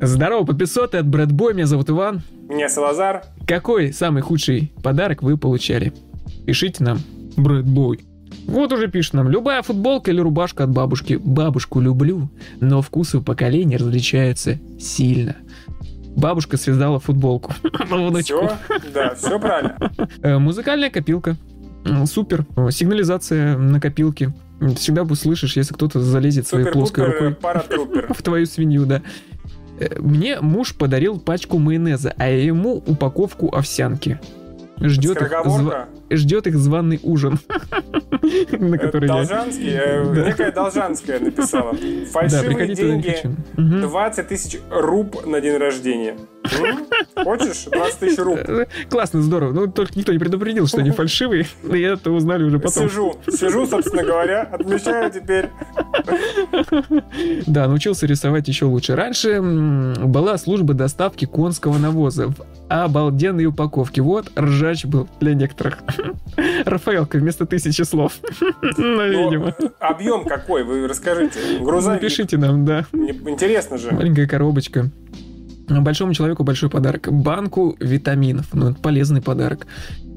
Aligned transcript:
Здорово, 0.00 0.44
подписоты 0.44 0.98
от 0.98 1.08
Брэдбой, 1.08 1.54
меня 1.54 1.66
зовут 1.66 1.90
Иван. 1.90 2.22
Меня 2.48 2.68
Салазар. 2.68 3.24
Какой 3.48 3.92
самый 3.92 4.22
худший 4.22 4.72
подарок 4.82 5.22
вы 5.22 5.36
получали? 5.36 5.92
Пишите 6.46 6.84
нам, 6.84 7.00
Брэдбой. 7.36 8.00
Вот 8.46 8.72
уже 8.72 8.86
пишет 8.88 9.14
нам, 9.14 9.28
любая 9.28 9.60
футболка 9.62 10.12
или 10.12 10.20
рубашка 10.20 10.64
от 10.64 10.70
бабушки. 10.70 11.14
Бабушку 11.14 11.80
люблю, 11.80 12.30
но 12.60 12.80
вкусы 12.80 13.18
у 13.18 13.22
поколений 13.22 13.76
различаются 13.76 14.58
сильно. 14.78 15.34
Бабушка 16.14 16.56
связала 16.56 17.00
футболку. 17.00 17.52
Все, 18.22 18.56
да, 18.94 19.14
все 19.14 19.38
правильно. 19.40 19.76
Э, 20.22 20.38
Музыкальная 20.38 20.90
копилка. 20.90 21.36
Супер. 22.06 22.46
Сигнализация 22.70 23.56
на 23.56 23.80
копилке. 23.80 24.32
Всегда 24.76 25.04
слышишь, 25.14 25.56
если 25.56 25.74
кто-то 25.74 26.00
залезет 26.00 26.46
своей 26.46 26.66
плоской 26.66 27.06
рукой 27.06 27.36
в 28.08 28.22
твою 28.22 28.46
свинью, 28.46 28.86
да. 28.86 29.02
Э, 29.78 29.98
Мне 30.00 30.40
муж 30.40 30.74
подарил 30.74 31.18
пачку 31.18 31.58
майонеза, 31.58 32.14
а 32.16 32.28
ему 32.28 32.82
упаковку 32.86 33.54
овсянки. 33.54 34.18
Ждет 34.80 35.20
их, 35.20 35.26
Скороговорка. 35.26 35.88
ждет 36.10 36.46
их 36.46 36.56
званый 36.56 37.00
ужин. 37.02 37.38
На 38.52 38.74
Э, 38.76 38.78
который. 38.78 39.08
Должанский, 39.08 39.70
э, 39.70 40.24
некая 40.26 40.52
Должанская 40.52 41.18
написала. 41.18 41.74
Фальшивые 42.12 42.74
деньги, 42.74 43.10
хочу. 43.10 43.34
Мгм. 43.56 43.80
20 43.82 44.28
тысяч 44.28 44.60
руб 44.70 45.26
на 45.26 45.40
день 45.40 45.56
рождения. 45.56 46.16
М? 46.52 46.86
Хочешь? 47.24 47.64
20 47.70 47.98
тысяч 47.98 48.18
руб. 48.18 48.38
Э, 48.38 48.66
Классно, 48.90 49.22
здорово. 49.22 49.52
Ну, 49.52 49.66
только 49.66 49.92
никто 49.96 50.12
не 50.12 50.18
предупредил, 50.18 50.66
что 50.66 50.78
они 50.78 50.90
фальшивые. 50.98 51.46
Я 51.64 51.94
это 51.94 52.10
узнали 52.10 52.44
уже 52.44 52.58
потом. 52.58 52.88
Сижу, 52.88 53.18
сижу, 53.30 53.66
собственно 53.66 54.02
говоря, 54.04 54.42
отмечаю 54.42 55.10
теперь. 55.10 55.48
Да, 57.46 57.66
научился 57.68 58.06
рисовать 58.06 58.48
еще 58.48 58.64
лучше. 58.66 58.94
Раньше 58.94 59.40
была 59.40 60.36
служба 60.38 60.74
доставки 60.74 61.24
конского 61.24 61.78
навоза 61.78 62.28
в 62.28 62.34
обалденной 62.68 63.46
упаковке. 63.46 64.02
Вот, 64.02 64.30
ржач 64.38 64.84
был 64.84 65.08
для 65.20 65.34
некоторых. 65.34 65.78
Рафаэлка 66.64 67.18
вместо 67.18 67.46
тысячи 67.46 67.82
слов. 67.82 68.14
Ну, 68.76 69.06
видимо. 69.06 69.54
объем 69.80 70.24
какой? 70.24 70.64
Вы 70.64 70.86
расскажите. 70.86 71.38
Грузовик. 71.60 72.02
Напишите 72.02 72.36
нам, 72.36 72.64
да. 72.64 72.84
Интересно 72.92 73.78
же. 73.78 73.90
Маленькая 73.92 74.26
коробочка. 74.26 74.90
Большому 75.68 76.14
человеку 76.14 76.44
большой 76.44 76.70
подарок. 76.70 77.08
Банку 77.12 77.76
витаминов. 77.80 78.46
Ну, 78.52 78.70
это 78.70 78.80
полезный 78.80 79.22
подарок. 79.22 79.66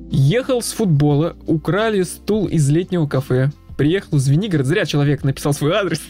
Ехал 0.10 0.62
с 0.62 0.72
футбола, 0.74 1.36
украли 1.48 2.04
стул 2.04 2.48
из 2.48 2.70
летнего 2.70 3.08
кафе. 3.08 3.52
Приехал 3.78 4.18
в 4.18 4.20
Звенигород, 4.20 4.66
зря 4.66 4.86
человек 4.86 5.24
написал 5.24 5.54
свой 5.54 5.72
адрес. 5.74 6.02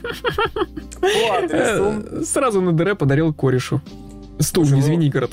Э, 1.01 2.21
Сразу 2.25 2.61
на 2.61 2.71
ДР 2.73 2.95
подарил 2.95 3.33
корешу. 3.33 3.81
Стул, 4.39 4.65
Слушай, 4.65 4.75
не 4.75 4.81
ну, 4.81 4.85
Звенигород. 4.87 5.31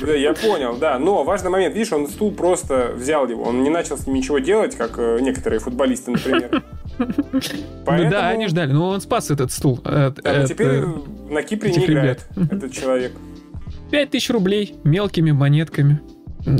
Да, 0.00 0.12
я 0.14 0.32
понял, 0.32 0.76
да. 0.78 0.98
Но 1.00 1.24
важный 1.24 1.50
момент, 1.50 1.74
видишь, 1.74 1.92
он 1.92 2.06
стул 2.08 2.30
просто 2.30 2.92
взял 2.96 3.26
его. 3.28 3.42
Он 3.42 3.64
не 3.64 3.70
начал 3.70 3.98
с 3.98 4.06
ним 4.06 4.14
ничего 4.16 4.38
делать, 4.38 4.76
как 4.76 4.92
э, 4.98 5.18
некоторые 5.20 5.58
футболисты, 5.60 6.10
например. 6.12 6.62
Ну 6.96 7.40
Поэтому- 7.84 8.10
да, 8.12 8.28
они 8.28 8.46
ждали. 8.46 8.70
Но 8.72 8.88
он 8.90 9.00
спас 9.00 9.28
этот 9.32 9.50
стул. 9.50 9.80
от- 9.82 10.14
Да, 10.22 10.32
но 10.32 10.40
от, 10.42 10.48
теперь 10.48 10.68
э, 10.68 10.86
на 11.28 11.42
Кипре 11.42 11.72
не 11.72 11.84
играет 11.86 12.24
ребят. 12.36 12.52
этот 12.52 12.72
человек. 12.72 13.12
5000 13.90 14.30
рублей 14.30 14.74
мелкими 14.84 15.32
монетками. 15.32 16.00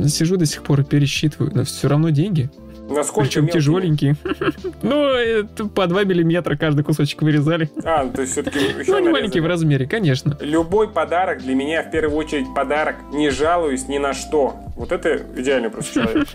Сижу 0.06 0.36
до 0.36 0.46
сих 0.46 0.62
пор 0.62 0.80
и 0.80 0.84
пересчитываю, 0.84 1.52
но 1.54 1.64
все 1.64 1.88
равно 1.88 2.10
деньги. 2.10 2.50
Насколько 2.88 3.28
Причем 3.28 3.42
мелкими? 3.42 3.60
тяжеленькие. 3.60 4.16
Ну, 4.82 5.68
по 5.68 5.86
2 5.86 6.04
миллиметра 6.04 6.56
каждый 6.56 6.84
кусочек 6.84 7.22
вырезали. 7.22 7.70
А, 7.84 8.04
ну, 8.04 8.12
то 8.12 8.20
есть 8.20 8.32
все-таки 8.32 8.58
Ну, 8.86 8.96
они 8.96 9.08
маленькие 9.08 9.42
в 9.42 9.46
размере, 9.46 9.86
конечно. 9.86 10.36
Любой 10.40 10.88
подарок 10.88 11.42
для 11.42 11.54
меня 11.54 11.82
в 11.82 11.90
первую 11.90 12.18
очередь 12.18 12.46
подарок. 12.54 12.96
Не 13.12 13.30
жалуюсь 13.30 13.88
ни 13.88 13.98
на 13.98 14.12
что. 14.12 14.56
Вот 14.76 14.90
это 14.92 15.22
идеальный 15.36 15.70
просто 15.70 15.94
человек. 15.94 16.28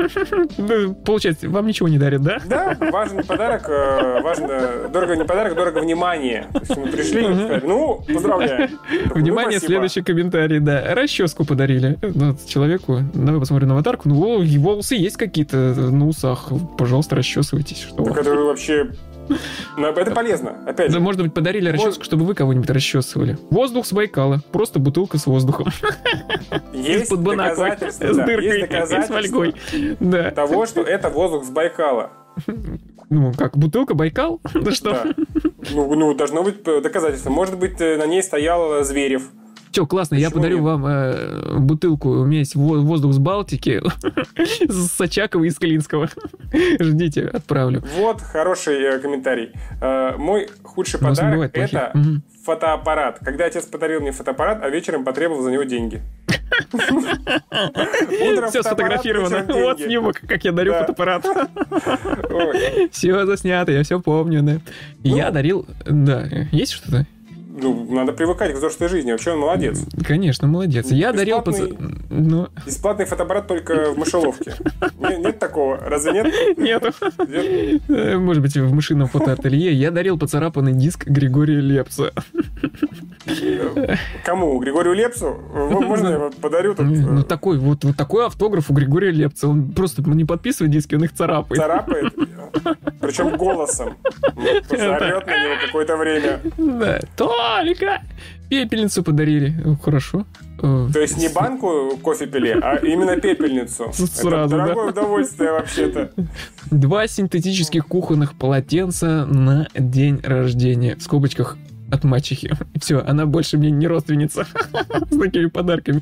Ну, 0.58 0.96
Получается, 0.96 1.50
вам 1.50 1.68
ничего 1.68 1.90
не 1.90 1.98
дарят, 1.98 2.22
да? 2.22 2.40
Да, 2.46 2.78
важен 2.92 3.24
подарок, 3.24 3.68
э, 3.68 4.22
важно, 4.22 4.90
дорого 4.92 5.16
не 5.16 5.26
подарок, 5.26 5.56
дорого 5.56 5.80
внимание. 5.80 6.48
Мы 6.54 6.88
пришли 6.88 7.28
ну, 7.64 8.02
поздравляю. 8.08 8.70
Ну, 9.06 9.14
Внимание, 9.16 9.60
следующий 9.60 10.02
комментарий, 10.02 10.60
да. 10.60 10.94
Расческу 10.96 11.46
подарили 11.46 11.98
человеку. 12.48 13.00
Давай 13.14 13.40
посмотрим 13.40 13.70
на 13.70 13.74
аватарку. 13.76 14.10
Ну, 14.10 14.38
усы 14.78 14.96
есть 14.96 15.18
какие-то 15.18 15.58
на 15.58 16.08
усах. 16.08 16.39
Пожалуйста, 16.78 17.16
расчесывайтесь. 17.16 17.82
Что 17.82 18.04
Так 18.04 18.18
это 18.18 18.36
вообще... 18.36 18.92
ну, 19.78 19.88
Это 19.88 20.12
полезно, 20.12 20.58
опять 20.66 20.88
Да, 20.88 20.94
же. 20.94 21.00
может 21.00 21.22
быть, 21.22 21.34
подарили 21.34 21.70
расческу, 21.70 22.04
чтобы 22.04 22.26
вы 22.26 22.34
кого-нибудь 22.36 22.70
расчесывали. 22.70 23.38
Воздух 23.50 23.86
с 23.86 23.94
Байкала. 23.94 24.42
Просто 24.52 24.80
бутылка 24.80 25.18
с 25.18 25.26
воздухом. 25.28 25.68
Есть 26.74 27.16
доказательства, 27.16 28.14
С 28.14 28.18
да, 28.18 28.26
дыркой. 28.26 28.46
есть 28.60 28.70
доказательства. 28.70 29.54
Да. 30.00 30.32
того, 30.32 30.66
что 30.66 30.82
это 30.82 31.10
воздух 31.10 31.46
с 31.46 31.50
Байкала. 31.50 32.12
Ну, 33.12 33.34
как, 33.34 33.58
бутылка 33.58 33.94
Байкал? 33.96 34.40
Да 34.54 34.72
что? 34.72 35.14
Ну, 35.72 35.96
ну, 35.96 36.14
должно 36.14 36.44
быть 36.44 36.64
доказательство. 36.64 37.30
Может 37.32 37.58
быть, 37.58 37.82
э, 37.82 37.98
на 37.98 38.06
ней 38.06 38.22
стоял 38.24 38.84
Зверев. 38.84 39.30
Все, 39.72 39.86
классно, 39.86 40.16
я 40.16 40.28
Почему 40.30 40.42
подарю 40.42 40.56
нет? 40.58 40.66
вам 40.66 40.86
э, 40.88 41.58
бутылку. 41.60 42.10
У 42.10 42.26
меня 42.26 42.40
есть 42.40 42.56
во- 42.56 42.80
воздух 42.80 43.14
с 43.14 43.18
Балтики, 43.20 43.82
с 44.68 44.88
Сачакова 44.94 45.44
и 45.44 45.50
с 45.50 45.56
Клинского. 45.58 46.10
Ждите, 46.80 47.26
отправлю. 47.28 47.84
Вот 47.98 48.22
хороший 48.22 48.76
э, 48.82 49.00
комментарий. 49.00 49.52
Э, 49.82 50.16
мой 50.18 50.50
худший 50.64 51.00
подарок 51.00 51.52
это 51.56 51.94
фотоаппарат. 52.46 53.20
Когда 53.20 53.46
отец 53.46 53.66
подарил 53.66 54.02
мне 54.02 54.12
фотоаппарат, 54.12 54.64
а 54.64 54.70
вечером 54.70 55.04
потребовал 55.04 55.44
за 55.44 55.52
него 55.52 55.64
деньги. 55.64 56.02
Все 58.50 58.64
сфотографировано. 58.64 59.46
Вот 59.48 59.80
снимок, 59.80 60.22
как 60.28 60.44
я 60.44 60.52
дарю 60.52 60.72
Да. 60.72 60.80
фотоаппарат. 60.80 61.26
Все 62.92 63.26
заснято, 63.26 63.72
я 63.72 63.84
все 63.84 64.00
помню, 64.00 64.42
да. 64.42 64.60
Я 65.04 65.28
Ну. 65.28 65.34
дарил... 65.34 65.66
Да, 65.86 66.28
есть 66.52 66.72
что-то? 66.72 67.06
Ну, 67.62 67.86
надо 67.94 68.14
привыкать 68.14 68.54
к 68.54 68.58
взрослой 68.58 68.88
жизни. 68.88 69.12
Вообще 69.12 69.32
он 69.32 69.40
молодец. 69.40 69.84
Конечно, 70.06 70.48
молодец. 70.48 70.92
Я 70.92 71.12
дарил... 71.14 71.40
Пац- 71.40 72.06
Ну, 72.10 72.48
Бесплатный 72.66 73.06
фотоаппарат 73.06 73.48
только 73.48 73.92
в 73.92 73.98
мышеловке. 73.98 74.54
Не- 75.00 75.18
Нет 75.18 75.40
такого? 75.40 75.78
Разве 75.78 76.12
нет? 76.14 76.58
нету. 76.58 76.92
Нет? 77.28 77.82
Э, 77.90 78.18
Может 78.18 78.42
быть, 78.42 78.56
в 78.56 78.74
мышином 78.74 79.08
фотоателье. 79.08 79.72
Я 79.74 79.92
дарил 79.92 80.18
поцарапанный 80.18 80.74
диск 80.74 81.06
Григория 81.08 81.60
Лепса. 81.60 82.12
Кому? 84.26 84.60
Григорию 84.60 84.94
Лепсу? 84.94 85.38
Можно 85.54 86.08
я 86.08 86.32
подарю? 86.42 86.76
тут, 86.76 86.86
Ну, 86.86 87.20
э, 87.20 87.24
такой 87.24 87.58
вот, 87.58 87.84
вот 87.84 87.98
такой 87.98 88.26
автограф 88.26 88.70
у 88.70 88.74
Григория 88.74 89.12
Лепца. 89.12 89.48
Он 89.48 89.72
просто 89.72 90.02
не 90.02 90.26
подписывает 90.26 90.72
диски, 90.72 90.96
он 90.96 91.04
их 91.04 91.14
царапает. 91.14 91.62
Царапает. 91.62 92.14
Причем 93.02 93.38
голосом. 93.38 93.98
Орет 94.36 94.70
на 95.28 95.44
него 95.44 95.56
какое-то 95.66 95.98
время. 95.98 96.40
Да. 96.58 97.00
Только 97.16 98.02
пепельницу 98.50 99.04
подарили. 99.04 99.54
Хорошо. 99.84 100.26
То 100.60 101.00
есть 101.00 101.18
не 101.18 101.30
банку 101.30 101.98
кофе 102.02 102.26
пили, 102.26 102.58
а 102.62 102.76
именно 102.78 103.16
пепельницу. 103.16 103.92
Сразу, 103.94 104.28
Это 104.28 104.58
да. 104.58 104.66
дорогое 104.66 104.90
удовольствие 104.90 105.52
вообще-то. 105.52 106.12
Два 106.70 107.08
синтетических 107.08 107.88
кухонных 107.88 108.34
полотенца 108.34 109.26
на 109.26 109.68
день 109.74 110.20
рождения. 110.22 110.96
В 110.96 111.02
скобочках 111.02 111.58
от 111.92 112.04
мачехи. 112.04 112.52
Все, 112.80 113.00
она 113.00 113.26
больше 113.26 113.58
мне 113.58 113.72
не 113.72 113.88
родственница 113.88 114.46
с 115.12 115.18
такими 115.18 115.48
подарками. 115.48 116.02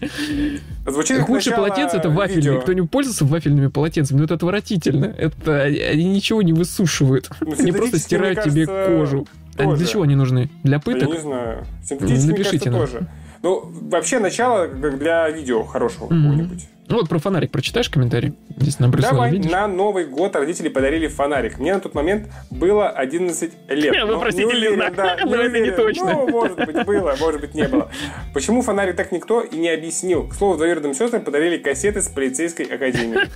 Звучит 0.86 1.28
начало 1.28 1.56
полотенце 1.56 1.98
это 1.98 2.10
вафельные. 2.10 2.62
Кто-нибудь 2.62 2.92
пользуется 2.92 3.26
вафельными 3.26 3.68
полотенцами? 3.68 4.20
Ну 4.20 4.24
это 4.26 4.36
отвратительно. 4.36 5.06
Это 5.06 5.64
они 5.64 6.06
ничего 6.06 6.42
не 6.42 6.54
высушивают. 6.54 7.30
Ну, 7.42 7.54
Они 7.60 7.72
просто 7.72 8.00
стирают 8.00 8.44
тебе 8.44 8.66
кожу. 8.66 9.28
А 9.58 9.76
для 9.76 9.86
чего 9.88 10.04
они 10.04 10.16
нужны? 10.16 10.50
Для 10.64 10.76
Я 10.76 10.80
пыток? 10.80 11.10
не 11.10 11.18
знаю. 11.20 11.66
Синтетические, 11.84 12.32
Напишите 12.32 12.70
нам. 12.70 12.80
тоже. 12.82 13.08
Ну, 13.42 13.72
вообще, 13.90 14.20
начало 14.20 14.68
для 14.68 15.30
видео 15.30 15.64
хорошего 15.64 16.08
какого-нибудь. 16.08 16.68
Ну 16.90 16.98
вот 16.98 17.10
про 17.10 17.20
фонарик 17.20 17.52
прочитаешь 17.52 17.90
комментарий? 17.90 18.34
Здесь 18.56 18.76
прислали, 18.76 19.02
Давай, 19.02 19.32
видишь? 19.32 19.52
на 19.52 19.68
Новый 19.68 20.06
год 20.06 20.36
родители 20.36 20.70
подарили 20.70 21.08
фонарик. 21.08 21.60
Мне 21.60 21.74
на 21.74 21.82
тот 21.82 21.94
момент 21.94 22.30
было 22.50 22.90
11 22.90 23.52
лет. 23.70 23.94
Я 23.94 24.06
Но 24.06 24.14
вопросительный 24.14 24.62
не 24.62 24.68
уверен, 24.70 24.94
да, 24.96 25.18
Но 25.26 25.36
это 25.42 25.60
не 25.60 25.72
точно. 25.72 26.14
Ну, 26.14 26.30
может 26.30 26.58
быть, 26.58 26.86
было, 26.86 27.16
может 27.20 27.42
быть, 27.42 27.54
не 27.54 27.68
было. 27.68 27.92
Почему 28.34 28.62
фонарик 28.62 28.96
так 28.96 29.12
никто 29.12 29.42
и 29.42 29.58
не 29.58 29.70
объяснил? 29.70 30.28
К 30.28 30.34
слову, 30.34 30.56
двоюродным 30.56 30.94
сестрам 30.94 31.22
подарили 31.22 31.58
кассеты 31.58 32.02
с 32.02 32.08
полицейской 32.08 32.66
академии. 32.66 33.20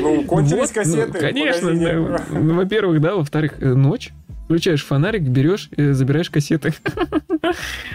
Ну, 0.00 0.22
кончились 0.24 0.68
ну, 0.68 0.74
кассеты. 0.74 1.18
конечно. 1.18 1.70
Ну, 1.70 2.54
во-первых, 2.54 3.00
да, 3.00 3.14
во-вторых, 3.14 3.54
э, 3.60 3.66
ночь. 3.66 4.12
Включаешь 4.48 4.82
фонарик, 4.82 5.22
берешь, 5.22 5.68
э, 5.76 5.92
забираешь 5.92 6.30
кассеты. 6.30 6.72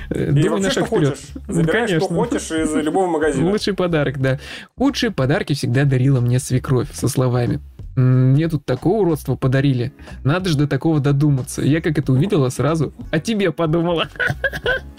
Э, 0.09 0.29
И 0.29 0.43
Думай 0.43 0.61
на 0.61 0.71
шаг 0.71 0.87
вперед. 0.87 1.09
хочешь. 1.09 1.25
Забираешь, 1.47 1.89
что 1.89 2.07
хочешь 2.07 2.51
из 2.51 2.75
любого 2.75 3.07
магазина. 3.07 3.49
Лучший 3.49 3.73
подарок, 3.73 4.19
да. 4.19 4.39
Худшие 4.77 5.11
подарки 5.11 5.53
всегда 5.53 5.83
дарила 5.85 6.21
мне 6.21 6.39
свекровь 6.39 6.91
со 6.93 7.07
словами. 7.07 7.59
«М, 7.95 8.31
Мне 8.31 8.47
тут 8.49 8.65
такого 8.65 9.01
уродства 9.01 9.35
подарили. 9.35 9.91
Надо 10.23 10.49
же 10.49 10.57
до 10.57 10.67
такого 10.67 10.99
додуматься. 10.99 11.61
Я 11.61 11.81
как 11.81 11.97
это 11.99 12.11
увидела 12.13 12.49
сразу, 12.49 12.93
о 13.11 13.19
тебе 13.19 13.51
подумала. 13.51 14.07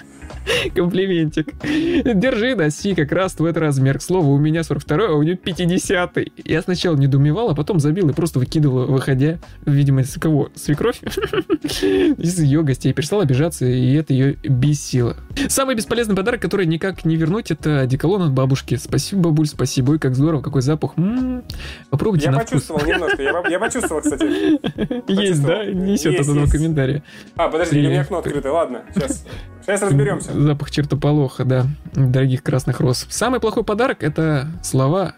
Комплиментик. 0.75 1.55
Держи, 1.63 2.55
носи, 2.55 2.95
как 2.95 3.13
раз 3.13 3.33
твой 3.35 3.53
размер. 3.53 3.99
К 3.99 4.03
слову, 4.03 4.33
у 4.33 4.39
меня 4.39 4.63
42 4.63 5.07
а 5.07 5.13
у 5.13 5.23
нее 5.23 5.37
50 5.37 6.17
-й. 6.17 6.33
Я 6.45 6.63
сначала 6.63 6.97
недоумевал, 6.97 7.51
а 7.51 7.55
потом 7.55 7.81
забил 7.81 8.09
и 8.11 8.13
просто 8.13 8.39
выкидывал, 8.39 8.87
выходя, 8.87 9.39
видимо, 9.67 10.03
из 10.03 10.15
кого? 10.15 10.51
Свекровь? 10.55 11.01
Из 11.63 12.39
ее 12.41 12.63
гостей. 12.63 12.93
Перестал 12.93 13.21
обижаться, 13.21 13.67
и 13.67 13.95
это 13.95 14.13
ее 14.13 14.35
бесило. 14.43 15.17
Самый 15.49 15.75
бесполезный 15.75 16.17
подарок, 16.17 16.41
который 16.41 16.67
никак 16.67 17.05
не 17.05 17.17
вернуть, 17.17 17.51
это 17.51 17.81
одеколон 17.81 18.23
от 18.23 18.33
бабушки. 18.33 18.77
Спасибо, 18.77 19.23
бабуль, 19.23 19.47
спасибо. 19.47 19.93
Ой, 19.93 19.99
как 19.99 20.15
здорово, 20.15 20.43
какой 20.43 20.63
запах. 20.63 20.93
М-м-м. 20.97 21.43
Попробуйте 21.91 22.27
Я 22.27 22.33
на 22.33 22.39
почувствовал 22.39 22.81
вкус. 22.81 22.93
немножко. 22.93 23.23
Я, 23.23 23.43
я 23.49 23.59
почувствовал, 23.59 24.03
кстати. 24.03 24.25
Есть, 25.13 25.45
да? 25.45 25.65
Несет 25.65 26.21
от 26.21 26.29
этого 26.29 26.47
комментария. 26.47 27.03
А, 27.37 27.49
подожди, 27.49 27.79
у 27.79 27.83
меня 27.91 28.03
окно 28.03 28.19
открыто. 28.19 28.53
Ладно, 28.53 28.83
сейчас. 28.95 29.25
Сейчас 29.67 29.83
разберемся. 29.83 30.33
Запах 30.33 30.71
чертополоха, 30.71 31.45
да. 31.45 31.67
Дорогих 31.95 32.43
красных 32.43 32.81
роз. 32.81 33.07
Самый 33.11 33.41
плохой 33.41 33.65
подарок— 33.65 33.99
это 34.03 34.49
слова 34.63 35.15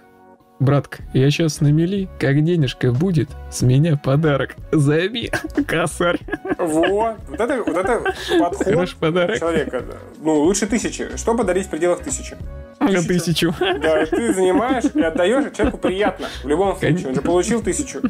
Братка, 0.59 1.03
я 1.13 1.31
сейчас 1.31 1.61
на 1.61 1.71
мели, 1.71 2.09
как 2.19 2.43
денежка 2.43 2.91
будет, 2.91 3.29
с 3.51 3.61
меня 3.61 3.99
подарок. 4.03 4.57
Займи, 4.73 5.31
косарь. 5.67 6.19
Вот. 6.59 7.17
Вот 7.29 7.41
это, 7.41 7.63
вот 7.63 7.77
это 7.77 8.01
подход 8.39 8.65
Хороший 8.65 8.97
подарок. 8.97 9.39
человека. 9.39 9.85
Ну, 10.23 10.35
лучше 10.41 10.67
тысячи. 10.67 11.15
Что 11.19 11.37
подарить 11.37 11.67
в 11.67 11.71
пределах 11.71 12.01
тысячи? 12.01 12.37
На 12.81 13.03
тысячу. 13.03 13.55
Да, 13.59 14.07
ты 14.07 14.33
занимаешь 14.33 14.85
и 14.95 15.01
отдаешь, 15.01 15.53
и 15.53 15.55
человеку 15.55 15.77
приятно. 15.79 16.27
В 16.43 16.49
любом 16.49 16.77
случае, 16.77 17.09
он 17.09 17.15
же 17.15 17.21
получил 17.21 17.63
тысячу. 17.63 18.01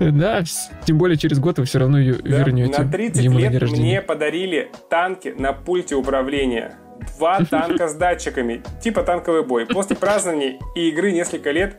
Да, 0.00 0.42
тем 0.84 0.98
более 0.98 1.16
через 1.16 1.38
год 1.38 1.58
вы 1.58 1.64
все 1.64 1.78
равно 1.78 1.98
ее 1.98 2.14
Да, 2.14 2.38
вернете 2.38 2.82
На 2.82 2.90
30 2.90 3.22
ему 3.24 3.34
на 3.38 3.42
лет 3.42 3.60
рождения. 3.60 3.82
мне 3.82 4.02
подарили 4.02 4.70
танки 4.88 5.34
на 5.38 5.52
пульте 5.52 5.94
управления. 5.94 6.74
Два 7.16 7.44
танка 7.50 7.88
с 7.88 7.94
датчиками, 7.94 8.62
типа 8.82 9.02
танковый 9.02 9.44
бой. 9.44 9.66
После 9.66 9.96
празднования 9.96 10.58
и 10.74 10.88
игры 10.88 11.12
несколько 11.12 11.50
лет 11.50 11.76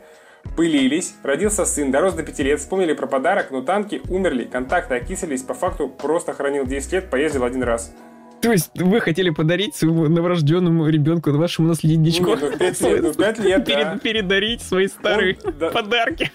пылились, 0.56 1.14
родился 1.22 1.64
сын, 1.64 1.90
дорос 1.90 2.14
до 2.14 2.22
5 2.22 2.38
лет, 2.40 2.60
вспомнили 2.60 2.94
про 2.94 3.06
подарок, 3.06 3.50
но 3.50 3.62
танки 3.62 4.00
умерли, 4.08 4.44
контакты 4.44 4.94
окислились, 4.94 5.42
по 5.42 5.54
факту 5.54 5.88
просто 5.88 6.32
хранил 6.32 6.64
10 6.66 6.92
лет, 6.92 7.10
поездил 7.10 7.44
один 7.44 7.62
раз. 7.62 7.94
То 8.42 8.52
есть 8.52 8.70
вы 8.74 9.00
хотели 9.00 9.30
подарить 9.30 9.74
своему 9.76 10.08
новорожденному 10.08 10.88
ребенку, 10.88 11.30
вашему 11.32 11.68
наследничку, 11.68 12.30
Нет, 12.30 12.40
ну, 12.40 12.48
лет, 12.50 12.76
ну, 12.80 12.88
лет, 13.44 13.64
да. 13.64 13.74
перед- 13.74 14.02
передарить 14.02 14.62
свои 14.62 14.86
старые 14.88 15.36
Он, 15.44 15.54
да, 15.58 15.70
подарки, 15.70 16.30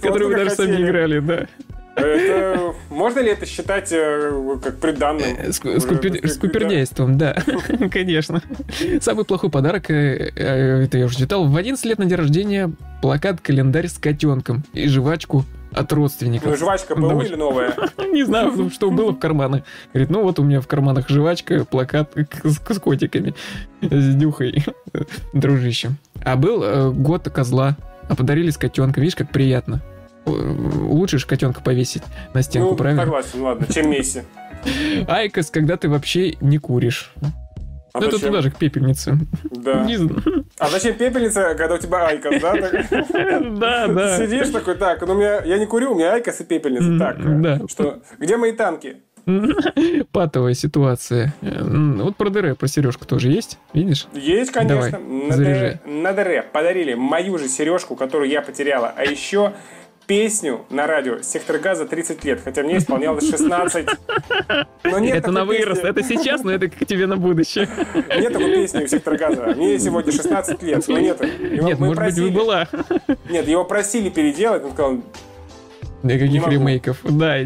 которые 0.00 0.28
вы 0.28 0.36
даже 0.36 0.50
сами 0.50 0.82
играли, 0.82 1.20
да. 1.20 1.46
Это, 1.94 2.74
можно 2.90 3.18
ли 3.18 3.30
это 3.30 3.44
считать 3.44 3.88
э, 3.90 4.58
как 4.62 4.78
приданным? 4.78 5.36
Э, 5.36 5.52
С, 5.52 5.60
Уже, 5.64 5.80
с 5.80 5.84
купер- 5.84 6.10
так 6.12 6.18
сказать, 6.18 6.32
с 6.36 6.38
купердяйством, 6.38 7.18
да, 7.18 7.36
конечно. 7.90 8.40
Самый 9.00 9.24
плохой 9.24 9.50
подарок, 9.50 9.90
э, 9.90 10.30
э, 10.36 10.82
это 10.84 10.96
я 10.98 11.06
уже 11.06 11.16
читал, 11.18 11.46
в 11.48 11.56
11 11.56 11.84
лет 11.86 11.98
на 11.98 12.04
день 12.06 12.16
рождения 12.16 12.70
плакат-календарь 13.02 13.88
с 13.88 13.98
котенком 13.98 14.62
и 14.72 14.86
жвачку 14.88 15.44
от 15.78 15.88
да. 15.88 15.96
Ну, 15.96 16.02
родственников. 16.02 16.58
жвачка 16.58 16.94
Ну, 16.96 17.10
БУ 17.10 17.22
или 17.22 17.34
новая? 17.34 17.74
Не 18.12 18.24
знаю, 18.24 18.52
ну, 18.56 18.70
что 18.70 18.90
было 18.90 19.12
в 19.12 19.18
карманах. 19.18 19.62
Говорит, 19.92 20.10
ну 20.10 20.22
вот 20.22 20.38
у 20.38 20.42
меня 20.42 20.60
в 20.60 20.66
карманах 20.66 21.08
жвачка, 21.08 21.64
плакат 21.64 22.12
с, 22.42 22.78
котиками, 22.78 23.34
с 23.80 24.14
дюхой, 24.14 24.64
дружище. 25.32 25.90
А 26.22 26.36
был 26.36 26.62
э, 26.62 26.90
год 26.90 27.28
козла, 27.30 27.76
а 28.08 28.14
подарили 28.16 28.50
с 28.50 28.56
котенком. 28.56 29.02
Видишь, 29.02 29.16
как 29.16 29.30
приятно. 29.30 29.82
Лучше 30.26 31.18
же 31.18 31.26
котенка 31.26 31.62
повесить 31.62 32.02
на 32.34 32.42
стенку, 32.42 32.70
Ну, 32.70 32.76
правильно? 32.76 33.02
согласен, 33.02 33.42
ладно, 33.42 33.66
чем 33.72 33.90
Месси. 33.90 34.22
IQOS, 35.08 35.50
когда 35.50 35.76
ты 35.76 35.88
вообще 35.88 36.36
не 36.40 36.58
куришь. 36.58 37.12
А 37.92 38.00
Ну, 38.00 38.06
это 38.06 38.16
зачем? 38.16 38.28
туда 38.30 38.42
же, 38.42 38.50
к 38.50 38.56
пепельнице. 38.56 39.18
Да. 39.50 39.86
А 40.58 40.68
зачем 40.68 40.94
пепельница, 40.94 41.54
когда 41.56 41.74
у 41.74 41.78
тебя 41.78 42.06
IQOS, 42.06 42.40
да? 42.40 42.54
Да, 43.58 43.88
да. 43.88 44.18
Сидишь 44.18 44.48
такой, 44.50 44.74
так, 44.76 45.00
ну 45.06 45.14
меня, 45.14 45.42
я 45.44 45.58
не 45.58 45.66
курю, 45.66 45.92
у 45.92 45.94
меня 45.94 46.12
IQOS 46.14 46.40
и 46.40 46.44
пепельница. 46.44 46.98
Так, 46.98 47.40
да. 47.42 47.60
что, 47.68 48.00
где 48.18 48.36
мои 48.36 48.52
танки? 48.52 48.98
Патовая 50.12 50.54
ситуация. 50.54 51.34
Вот 51.42 52.16
про 52.16 52.30
ДР, 52.30 52.54
про 52.54 52.66
сережку 52.68 53.04
тоже 53.04 53.28
есть, 53.28 53.58
видишь? 53.74 54.06
Есть, 54.14 54.52
конечно. 54.52 54.90
Давай, 54.98 55.28
на, 55.28 55.34
заряжай. 55.34 55.80
Д- 55.84 55.90
на 55.90 56.12
ДР 56.12 56.46
подарили 56.52 56.94
мою 56.94 57.36
же 57.38 57.48
сережку, 57.48 57.94
которую 57.96 58.30
я 58.30 58.40
потеряла, 58.42 58.92
а 58.96 59.04
еще 59.04 59.52
песню 60.08 60.64
на 60.70 60.86
радио 60.86 61.20
«Сектор 61.20 61.58
газа» 61.58 61.84
30 61.86 62.24
лет, 62.24 62.40
хотя 62.42 62.62
мне 62.62 62.78
исполнялось 62.78 63.28
16. 63.28 63.86
Но 64.84 64.98
нет 64.98 65.16
это 65.18 65.30
на 65.30 65.44
вырост, 65.44 65.82
песни. 65.82 65.90
это 65.90 66.02
сейчас, 66.02 66.42
но 66.42 66.50
это 66.50 66.68
к 66.68 66.86
тебе 66.86 67.06
на 67.06 67.18
будущее. 67.18 67.68
Нет 67.94 68.32
такой 68.32 68.54
песни 68.54 68.84
у 68.84 68.86
«Сектора 68.88 69.18
газа». 69.18 69.52
Мне 69.54 69.78
сегодня 69.78 70.10
16 70.10 70.62
лет, 70.62 70.88
но 70.88 70.98
нет. 70.98 71.20
Его 71.20 71.68
Нет, 71.68 71.78
может 71.78 71.96
быть, 71.96 71.96
просили. 71.96 72.30
бы 72.30 72.36
была. 72.38 72.68
Нет, 73.28 73.46
его 73.46 73.64
просили 73.64 74.08
переделать, 74.08 74.64
он 74.64 74.72
сказал, 74.72 74.98
Для 76.02 76.18
каких 76.18 76.48
ремейков? 76.48 76.98
Да, 77.04 77.36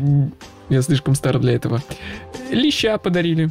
я 0.68 0.82
слишком 0.82 1.16
стар 1.16 1.40
для 1.40 1.54
этого. 1.54 1.82
Леща 2.50 2.96
подарили. 2.96 3.50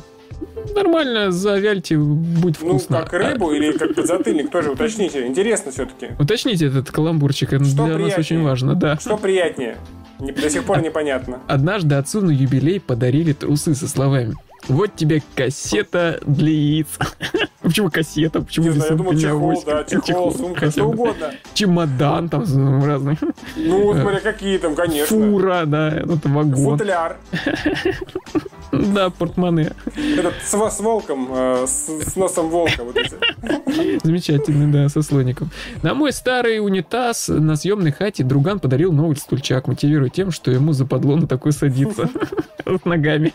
Нормально, 0.76 1.32
завяльте, 1.32 1.98
будет 1.98 2.62
ну, 2.62 2.70
вкусно. 2.70 3.02
как 3.02 3.14
рыбу 3.14 3.52
или 3.52 3.72
как 3.78 3.96
подзатыльник, 3.96 4.50
тоже 4.52 4.72
уточните. 4.72 5.26
Интересно 5.28 5.72
все-таки. 5.72 6.14
Уточните 6.20 6.68
этот 6.68 6.92
каламбурчик, 6.92 7.54
это 7.54 7.66
Что 7.66 7.74
для 7.76 7.84
нас 7.86 7.94
приятнее? 7.96 8.18
очень 8.20 8.44
важно, 8.44 8.76
да. 8.76 8.98
Что 8.98 9.18
приятнее? 9.18 9.78
Не- 10.20 10.32
До 10.32 10.50
сих 10.50 10.64
пор 10.64 10.82
непонятно. 10.82 11.40
Однажды 11.48 11.96
отцу 11.96 12.22
на 12.22 12.32
юбилей 12.32 12.80
подарили 12.80 13.34
трусы 13.34 13.74
со 13.76 13.88
словами 13.88 14.36
«Вот 14.68 14.96
тебе 14.96 15.24
кассета 15.36 16.20
для 16.26 16.50
яиц». 16.52 16.88
Почему 17.62 17.92
кассета? 17.92 18.42
Почему 18.42 18.68
Не 18.68 18.72
знаю, 18.72 18.92
я 18.92 18.98
думал, 18.98 19.16
чехол, 19.16 19.64
да, 19.66 19.84
чехол, 19.84 20.34
сумка, 20.34 20.60
хотя 20.62 20.72
что 20.72 20.86
угодно. 20.86 21.32
Чемодан 21.54 22.30
там 22.30 22.44
ну, 22.48 22.86
разный. 22.86 23.18
Ну, 23.56 23.94
смотря 23.94 24.20
какие 24.20 24.58
там, 24.58 24.76
конечно. 24.76 25.16
Фура, 25.16 25.66
да, 25.66 25.90
это 25.90 26.28
вагон. 26.30 26.78
Футляр. 26.78 27.18
Да, 28.72 29.10
портмоне. 29.10 29.74
Этот 30.18 30.34
с, 30.44 30.54
с 30.54 30.80
волком, 30.80 31.28
э, 31.32 31.66
с, 31.68 31.90
с 32.12 32.16
носом 32.16 32.50
волка. 32.50 32.84
Вот. 32.84 32.96
Замечательный, 34.04 34.72
да, 34.72 34.88
со 34.88 35.02
слоником. 35.02 35.50
На 35.82 35.94
мой 35.94 36.14
старый 36.14 36.60
унитаз 36.60 37.28
на 37.28 37.56
съемной 37.56 37.92
хате 37.92 38.24
друган 38.24 38.60
подарил 38.60 38.94
новый 38.94 39.18
стульчак, 39.18 39.68
мотивируя 39.68 40.10
тем, 40.10 40.32
что 40.32 40.52
ему 40.52 40.72
западло 40.72 41.18
на 41.18 41.28
такой 41.28 41.52
садиться 41.52 42.10
с 42.66 42.86
ногами. 42.86 43.34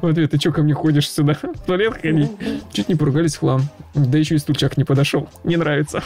Вот 0.00 0.14
ты 0.14 0.38
что 0.38 0.52
ко 0.52 0.62
мне 0.62 0.74
ходишь 0.74 1.10
сюда? 1.10 1.34
В 1.34 1.66
туалет 1.66 1.94
ходить? 2.00 2.30
Чуть 2.72 2.88
не 2.88 2.94
поругались 2.94 3.34
в 3.36 3.40
хлам. 3.40 3.62
Да 3.94 4.16
еще 4.18 4.36
и 4.36 4.38
стульчак 4.38 4.76
не 4.76 4.84
подошел. 4.84 5.28
Не 5.44 5.56
нравится. 5.56 6.02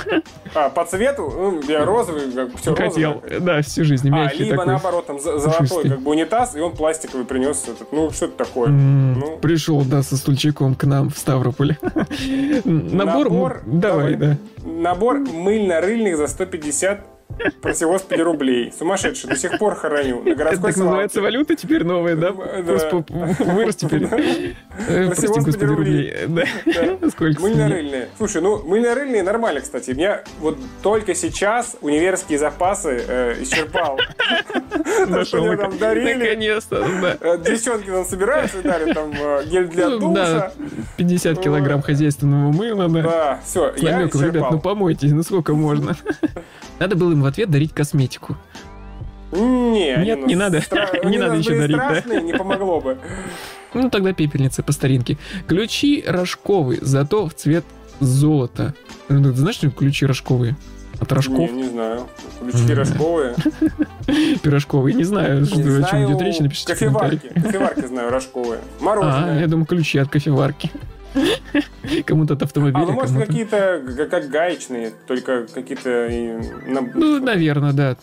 А, 0.54 0.68
по 0.70 0.84
цвету, 0.84 1.30
ну, 1.34 1.60
я 1.68 1.84
розовый, 1.84 2.30
как 2.32 2.56
все 2.56 2.74
Хотел. 2.74 3.22
Да, 3.40 3.60
всю 3.62 3.84
жизнь. 3.84 4.08
А, 4.08 4.12
Мягкий 4.12 4.44
либо 4.44 4.56
такой. 4.56 4.66
наоборот, 4.72 5.06
там 5.06 5.20
золотой, 5.20 5.52
пушистый. 5.58 5.90
как 5.90 6.00
бы 6.00 6.10
унитаз, 6.10 6.56
и 6.56 6.60
он 6.60 6.72
пластиковый 6.74 7.26
принес 7.26 7.62
этот. 7.68 7.92
Ну, 7.92 8.10
что 8.10 8.26
это 8.26 8.36
такое? 8.44 8.68
М, 8.68 9.18
Ну. 9.20 9.38
Пришел, 9.38 9.82
да, 9.82 10.02
со 10.02 10.16
стульчаком 10.16 10.74
к 10.74 10.84
нам 10.84 11.10
в 11.10 11.18
Ставрополь. 11.18 11.76
Набор? 12.64 13.24
Набор, 13.30 13.62
м, 13.66 13.80
Давай, 13.80 14.14
да. 14.16 14.36
Набор 14.64 15.18
мыльно-рыльных 15.18 16.16
за 16.16 16.26
150 16.28 17.06
прости 17.60 17.84
господи, 17.84 18.20
рублей. 18.20 18.72
Сумасшедший, 18.76 19.30
до 19.30 19.36
сих 19.36 19.58
пор 19.58 19.74
хороню. 19.74 20.22
На 20.22 20.28
Это 20.30 20.34
городской 20.36 20.70
так 20.72 20.76
называется 20.78 21.20
валюта 21.20 21.54
теперь 21.56 21.84
новая, 21.84 22.16
да? 22.16 22.32
Да. 22.32 23.04
Вырос 23.44 23.76
теперь. 23.76 24.04
Э, 24.88 25.06
Прости, 25.06 25.26
господи, 25.28 25.64
рублей. 25.64 26.14
Да. 26.28 27.08
Сколько? 27.10 27.40
Мыльно-рыльные. 27.42 28.08
Слушай, 28.16 28.42
ну, 28.42 28.62
мыльно-рыльные 28.64 29.22
нормально, 29.22 29.60
кстати. 29.60 29.90
Меня 29.90 30.22
вот 30.40 30.58
только 30.82 31.14
сейчас 31.14 31.76
универские 31.80 32.38
запасы 32.38 33.02
э, 33.06 33.42
исчерпал. 33.42 33.98
Нашел. 35.08 35.44
Мне 35.46 35.56
там 35.56 35.76
дарили. 35.78 36.14
Наконец-то, 36.14 36.80
да. 37.00 37.16
Э, 37.20 37.38
Девчонки 37.38 37.86
там 37.90 38.04
собираются 38.04 38.58
и 38.58 38.62
дали 38.62 38.92
там 38.92 39.12
гель 39.48 39.68
для 39.68 39.88
Ну, 39.88 40.10
душа. 40.14 40.52
50 40.96 41.38
килограмм 41.40 41.82
хозяйственного 41.82 42.52
мыла, 42.52 42.88
да. 42.88 43.02
Да, 43.02 43.40
все, 43.44 43.72
я 43.76 43.98
намеком, 43.98 44.20
ребят, 44.22 44.34
ну 44.34 44.40
исчерпал. 44.40 44.60
помойтесь, 44.60 45.12
ну 45.12 45.22
сколько 45.22 45.54
можно. 45.54 45.96
Надо 46.78 46.96
было 46.96 47.14
им 47.22 47.24
в 47.24 47.26
ответ 47.26 47.50
дарить 47.50 47.72
косметику. 47.72 48.36
Не, 49.32 49.96
Нет, 49.96 50.26
не 50.26 50.34
надо. 50.34 50.58
стра- 50.58 51.06
Не 51.08 51.16
надо 51.18 51.36
были 51.36 51.58
дарить, 51.58 52.04
да. 52.06 52.20
не 52.20 52.34
помогло 52.34 52.80
бы. 52.80 52.98
Ну 53.72 53.88
тогда 53.88 54.12
пепельница 54.12 54.62
по 54.62 54.72
старинке. 54.72 55.16
Ключи 55.46 56.04
рожковые, 56.06 56.80
зато 56.82 57.26
в 57.26 57.32
цвет 57.34 57.64
золота. 58.00 58.74
Ну, 59.08 59.32
знаешь, 59.32 59.56
что 59.56 59.70
ключи 59.70 60.04
рожковые? 60.04 60.56
От 61.00 61.10
рожков? 61.12 61.50
Не, 61.50 61.62
не 61.62 61.68
знаю. 61.68 62.06
Ключи 62.40 62.74
рожковые. 62.74 63.34
Пирожковые. 64.42 64.94
Не 64.94 65.04
знаю, 65.04 65.46
что, 65.46 65.56
о 65.58 65.82
чем 65.90 66.04
идет 66.06 66.20
речь, 66.20 66.38
напишите 66.38 66.74
в 66.74 66.78
кофеварки. 66.78 67.16
комментариях. 67.16 67.46
Кофеварки 67.46 67.86
знаю, 67.86 68.10
рожковые. 68.10 68.60
А, 68.80 68.84
Мороженое. 68.84 69.40
я 69.40 69.46
думаю, 69.46 69.66
ключи 69.66 69.98
от 69.98 70.10
кофеварки. 70.10 70.70
Кому-то 72.06 72.34
от 72.34 72.42
автомобиля, 72.42 72.82
А, 72.82 72.86
ну, 72.86 72.92
может, 72.92 73.16
какие-то 73.16 73.82
как 74.10 74.28
гаечные, 74.28 74.92
только 75.06 75.46
какие-то 75.46 76.08
на- 76.66 76.80
Ну, 76.94 77.20
наверное, 77.20 77.72
да. 77.72 77.96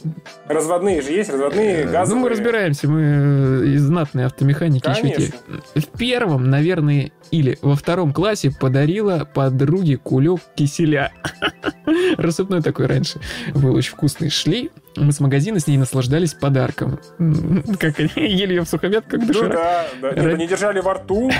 разводные 0.47 1.01
же 1.01 1.11
есть, 1.11 1.29
разводные, 1.29 1.85
газовые. 1.85 2.15
Ну, 2.15 2.23
мы 2.23 2.29
разбираемся, 2.29 2.87
мы 2.89 3.01
э, 3.01 3.77
знатные 3.77 4.25
автомеханики 4.25 4.87
еще 4.89 5.01
те. 5.09 5.31
Конечно. 5.31 5.39
В 5.75 5.97
первом, 5.97 6.49
наверное, 6.49 7.11
или 7.31 7.57
во 7.61 7.75
втором 7.75 8.13
классе 8.13 8.51
подарила 8.51 9.27
подруге 9.33 9.97
кулек 9.97 10.41
киселя. 10.55 11.11
Рассыпной 12.17 12.61
такой 12.61 12.87
раньше. 12.87 13.19
Был 13.53 13.75
очень 13.75 13.91
вкусный. 13.91 14.29
Шли 14.29 14.71
мы 14.95 15.11
с 15.11 15.19
магазина 15.19 15.59
с 15.59 15.67
ней 15.67 15.77
наслаждались 15.77 16.33
подарком. 16.33 16.99
Как 17.79 17.99
они 17.99 18.09
ели 18.15 18.53
ее 18.53 18.63
в 18.63 18.67
сухомят, 18.69 19.05
как 19.07 19.21
Ну 19.21 19.49
да, 19.49 19.87
да. 20.01 20.11
Нет, 20.11 20.33
они 20.33 20.47
держали 20.47 20.79
во 20.81 20.95
рту. 20.95 21.31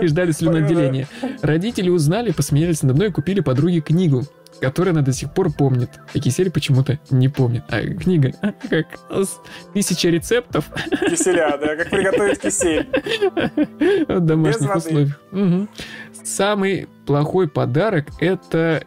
и 0.00 0.06
ждали 0.06 0.30
слюноотделения. 0.56 1.08
Родители 1.42 1.88
узнали, 1.90 2.32
посмеялись 2.32 2.82
надо 2.82 2.94
мной 2.94 3.08
и 3.08 3.12
купили 3.12 3.40
подруге 3.40 3.80
книгу, 3.80 4.24
которую 4.60 4.92
она 4.92 5.02
до 5.02 5.12
сих 5.12 5.32
пор 5.32 5.52
помнит. 5.52 5.90
А 6.14 6.18
кисель 6.18 6.50
почему-то 6.50 6.98
не 7.10 7.28
помнит. 7.28 7.64
А 7.68 7.80
книга 7.82 8.32
а, 8.42 8.52
как 8.68 8.86
тысяча 9.74 10.08
рецептов 10.08 10.66
Киселя, 11.08 11.56
да, 11.58 11.76
как 11.76 11.90
приготовить 11.90 12.40
кисель. 12.40 12.88
в 14.08 14.20
домашних 14.20 14.68
воды. 14.68 14.78
условиях. 14.78 15.20
Мгм. 15.30 15.68
Самый 16.24 16.88
плохой 17.06 17.48
подарок 17.48 18.06
это 18.20 18.82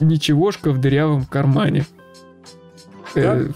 ничегошка 0.00 0.70
в 0.72 0.80
дырявом 0.80 1.24
кармане. 1.26 1.86
Э, 3.14 3.50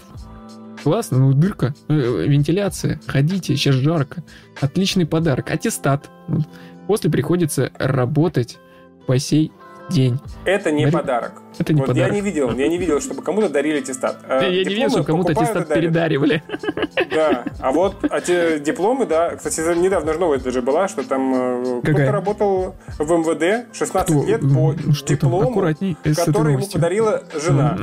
Классно, 0.83 1.17
ну 1.17 1.33
дырка, 1.33 1.73
э, 1.89 1.93
вентиляция, 2.27 3.01
ходите, 3.07 3.55
сейчас 3.57 3.75
жарко. 3.75 4.23
Отличный 4.61 5.05
подарок. 5.05 5.51
Аттестат. 5.51 6.09
После 6.87 7.09
приходится 7.11 7.71
работать 7.77 8.57
по 9.05 9.19
сей 9.19 9.51
день. 9.89 10.19
Это 10.45 10.71
не 10.71 10.85
Дари- 10.85 10.91
подарок. 10.91 11.33
Это 11.59 11.73
не 11.73 11.79
Вот 11.79 11.87
подарок. 11.87 12.09
я 12.09 12.15
не 12.15 12.21
видел, 12.21 12.51
я 12.55 12.67
не 12.67 12.77
видел, 12.77 13.01
чтобы 13.01 13.21
кому-то 13.23 13.49
дарили 13.49 13.79
аттестат. 13.79 14.17
Я 14.29 14.41
не 14.49 14.55
видел, 14.57 14.69
дипломы 14.73 14.89
что 14.91 15.03
кому-то 15.03 15.31
аттестат 15.31 15.67
передаривали. 15.73 16.43
Да, 17.13 17.43
а 17.59 17.71
вот 17.71 17.95
а 18.09 18.21
те 18.21 18.59
дипломы, 18.59 19.05
да, 19.05 19.35
кстати, 19.35 19.59
недавно 19.77 20.13
же 20.13 20.19
новость 20.19 20.43
даже 20.43 20.61
была, 20.61 20.87
что 20.87 21.03
там 21.07 21.33
э, 21.33 21.81
кто-то 21.83 22.11
работал 22.11 22.75
в 22.99 23.11
МВД 23.11 23.75
16 23.75 24.15
Кто? 24.15 24.25
лет 24.27 24.41
по 24.41 24.73
Ну, 24.73 24.93
что 24.93 25.07
диплому, 25.13 25.63
этой 25.63 25.95
который 26.15 26.53
ему 26.53 26.67
подарила 26.67 27.23
жена. 27.43 27.77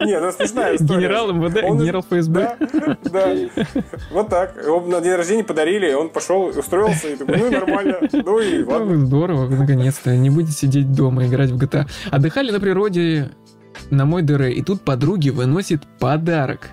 Нет, 0.00 0.22
это 0.22 0.32
смешная 0.32 0.76
история. 0.76 1.00
Генерал 1.00 1.32
МВД, 1.32 1.64
Он- 1.64 1.78
генерал 1.78 2.02
ФСБ. 2.08 2.56
Да, 2.72 2.96
да. 3.10 3.34
Вот 4.12 4.28
так. 4.28 4.56
Его 4.64 4.80
на 4.80 5.00
день 5.00 5.14
рождения 5.14 5.44
подарили, 5.44 5.92
он 5.92 6.10
пошел, 6.10 6.44
устроился, 6.56 7.08
и 7.08 7.16
такой, 7.16 7.38
ну, 7.38 7.50
нормально. 7.50 7.98
Ну 8.12 8.38
и 8.38 8.62
ладно. 8.62 8.94
Ну, 8.94 9.06
здорово, 9.06 9.48
наконец-то. 9.48 10.14
Не 10.16 10.30
будете 10.30 10.52
сидеть 10.52 10.92
дома 10.92 11.05
и 11.20 11.26
играть 11.26 11.50
в 11.50 11.56
GTA. 11.56 11.88
Отдыхали 12.10 12.50
на 12.50 12.60
природе 12.60 13.30
на 13.90 14.04
мой 14.04 14.22
ДР, 14.22 14.42
и 14.44 14.62
тут 14.62 14.82
подруги 14.82 15.30
выносит 15.30 15.82
подарок. 15.98 16.70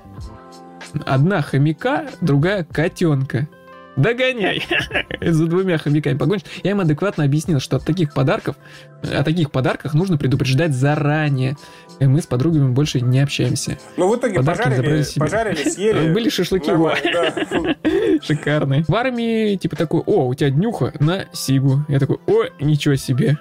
Одна 1.06 1.42
хомяка, 1.42 2.06
другая 2.22 2.63
котенка. 2.63 3.48
Догоняй! 3.96 4.63
За 5.22 5.46
двумя 5.46 5.78
хомяками 5.78 6.18
погонишь. 6.18 6.44
Я 6.63 6.72
им 6.72 6.80
адекватно 6.80 7.24
объяснил, 7.24 7.60
что 7.60 7.78
от 7.78 7.86
таких 7.86 8.13
подарков, 8.13 8.56
о 9.04 9.24
таких 9.24 9.52
подарках 9.52 9.94
нужно 9.94 10.18
предупреждать 10.18 10.74
заранее. 10.74 11.58
И 12.00 12.08
мы 12.08 12.22
с 12.22 12.25
подругами 12.25 12.72
больше 12.72 13.02
не 13.02 13.20
общаемся. 13.20 13.78
Ну, 13.98 14.10
в 14.12 14.18
итоге 14.18 14.36
Подарки 14.38 14.63
пожарили, 14.63 15.06
пожарили, 15.18 15.70
съели. 15.70 16.12
Были 16.13 16.30
шашлыки, 16.30 16.72
во. 16.72 16.96
да. 17.04 17.75
Шикарный. 18.24 18.84
В 18.88 18.96
армии, 18.96 19.56
типа 19.58 19.75
такой, 19.75 20.02
о, 20.02 20.28
у 20.28 20.34
тебя 20.34 20.50
днюха 20.50 20.94
на 21.00 21.25
сигу. 21.32 21.86
Я 21.88 22.00
такой, 22.00 22.18
о, 22.25 22.46
ничего 22.60 22.96
себе. 22.96 23.38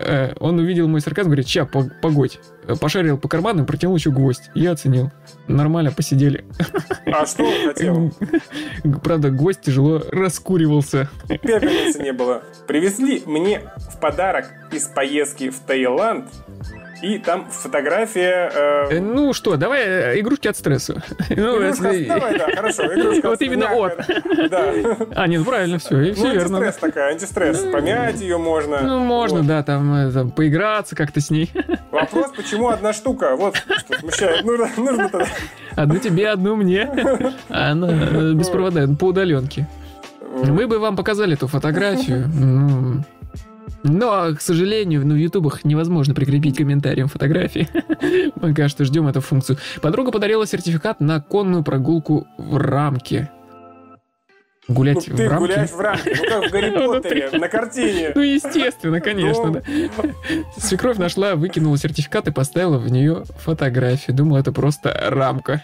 Э, 0.00 0.34
Он 0.40 0.58
увидел 0.58 0.88
мой 0.88 1.00
сарказм, 1.00 1.28
говорит, 1.28 1.48
ща, 1.48 1.64
по- 1.66 1.88
погодь. 2.02 2.40
Э, 2.66 2.74
Пошарил 2.80 3.16
по 3.18 3.28
карманам, 3.28 3.66
протянул 3.66 3.96
еще 3.96 4.10
гвоздь. 4.10 4.50
Я 4.54 4.72
оценил. 4.72 5.10
Нормально 5.46 5.92
посидели. 5.92 6.44
А 7.06 7.26
что 7.26 7.44
он 7.44 7.68
хотел? 7.68 8.12
Правда, 9.02 9.30
гвоздь 9.30 9.60
тяжело 9.60 10.02
раскуривался. 10.10 11.08
Пепельницы 11.28 12.02
не 12.02 12.12
было. 12.12 12.42
Привезли 12.66 13.22
мне 13.26 13.60
в 13.90 14.00
подарок 14.00 14.50
из 14.72 14.84
поездки 14.86 15.50
в 15.50 15.58
Таиланд. 15.60 16.26
И 17.04 17.18
там 17.18 17.46
фотография... 17.50 18.50
Э, 18.54 18.88
э, 18.96 19.00
Ну 19.00 19.34
что, 19.34 19.56
давай 19.56 19.82
э, 19.84 20.20
игрушки 20.20 20.48
от 20.48 20.56
стресса. 20.56 21.02
Ну, 21.28 21.60
игрушка- 21.60 22.06
Давай, 22.06 22.38
да, 22.38 22.46
хорошо. 22.56 22.84
Вот 23.24 23.42
именно. 23.42 23.68
Да. 24.48 24.72
А, 25.14 25.26
нет, 25.26 25.44
правильно, 25.44 25.78
все, 25.78 26.00
и 26.00 26.12
все 26.14 26.28
Ну, 26.28 26.32
верно. 26.32 26.56
антистресс 26.58 26.76
такая, 26.76 27.12
антистресс. 27.12 27.58
Помять 27.70 28.20
ее 28.20 28.38
можно. 28.38 28.80
Ну, 28.80 29.00
можно, 29.00 29.42
да, 29.42 29.62
там, 29.62 29.94
э, 29.94 30.12
там 30.12 30.30
поиграться 30.30 30.96
как-то 30.96 31.20
с 31.20 31.28
ней. 31.30 31.50
Вопрос, 31.90 32.32
почему 32.34 32.68
одна 32.68 32.94
штука? 32.94 33.36
Вот 33.36 33.56
что 33.56 33.98
смущает. 33.98 34.44
Нужно, 34.44 35.08
тогда... 35.10 35.26
Одну 35.76 35.98
тебе, 35.98 36.30
одну 36.30 36.56
мне. 36.56 36.90
Она 37.50 38.32
без 38.32 38.48
провода, 38.48 38.88
по 38.98 39.06
удаленке. 39.06 39.68
Мы 40.34 40.66
бы 40.66 40.78
вам 40.78 40.96
показали 40.96 41.34
эту 41.34 41.48
фотографию. 41.48 43.04
Ну, 43.84 43.92
Но, 43.92 44.34
к 44.34 44.40
сожалению, 44.40 45.06
ну, 45.06 45.14
в 45.14 45.18
ютубах 45.18 45.64
невозможно 45.64 46.14
прикрепить 46.14 46.56
комментарием 46.56 47.06
фотографии. 47.08 47.68
Мы, 48.40 48.54
кажется, 48.54 48.84
ждем 48.84 49.06
эту 49.06 49.20
функцию. 49.20 49.58
Подруга 49.82 50.10
подарила 50.10 50.46
сертификат 50.46 51.00
на 51.00 51.20
конную 51.20 51.62
прогулку 51.62 52.26
в 52.38 52.56
рамке. 52.56 53.30
Ну, 54.66 54.74
Гулять 54.74 55.04
ты 55.04 55.12
в 55.12 55.20
рамке? 55.20 55.36
гуляешь 55.38 55.70
в 55.70 55.78
рамке, 55.78 56.14
ну 56.16 56.24
как 56.26 56.48
в 56.48 56.52
Гарри 56.52 56.70
Ну, 56.74 56.92
Поттере, 56.94 57.30
на 57.38 57.48
картине. 57.48 58.12
Ну, 58.14 58.22
естественно, 58.22 59.00
конечно, 59.02 59.46
Ну. 59.46 59.52
да. 59.52 59.62
Свекровь 60.56 60.96
нашла, 60.96 61.36
выкинула 61.36 61.76
сертификат 61.76 62.28
и 62.28 62.32
поставила 62.32 62.78
в 62.78 62.90
нее 62.90 63.24
фотографию. 63.40 64.16
Думала, 64.16 64.38
это 64.38 64.52
просто 64.52 64.96
рамка. 65.10 65.62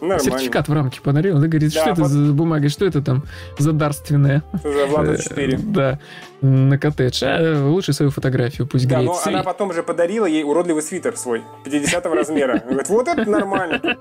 Нормально. 0.00 0.22
Сертификат 0.24 0.68
в 0.68 0.72
рамке 0.72 1.00
подарил. 1.00 1.36
Она 1.38 1.46
говорит, 1.48 1.72
Да, 1.74 1.80
что 1.80 1.90
это 1.90 2.02
вот- 2.02 2.10
за 2.10 2.32
бумага, 2.32 2.68
что 2.68 2.86
это 2.86 3.02
там 3.02 3.24
за 3.58 3.72
дарственное? 3.72 4.42
За 4.62 4.86
Влада 4.86 5.12
Э, 5.12 5.18
4. 5.22 5.58
Да, 5.58 5.98
на 6.40 6.78
коттедж. 6.78 7.22
А 7.24 7.66
лучше 7.68 7.92
свою 7.92 8.10
фотографию 8.10 8.66
пусть 8.68 8.86
Да, 8.88 8.96
греет. 8.96 9.10
но 9.10 9.20
она 9.24 9.42
потом 9.42 9.72
же 9.72 9.82
подарила 9.82 10.26
ей 10.26 10.44
уродливый 10.44 10.82
свитер 10.82 11.16
свой, 11.16 11.42
50 11.64 12.14
размера. 12.14 12.62
Говорит, 12.64 12.88
вот 12.88 13.08
это 13.08 13.28
нормально. 13.28 13.96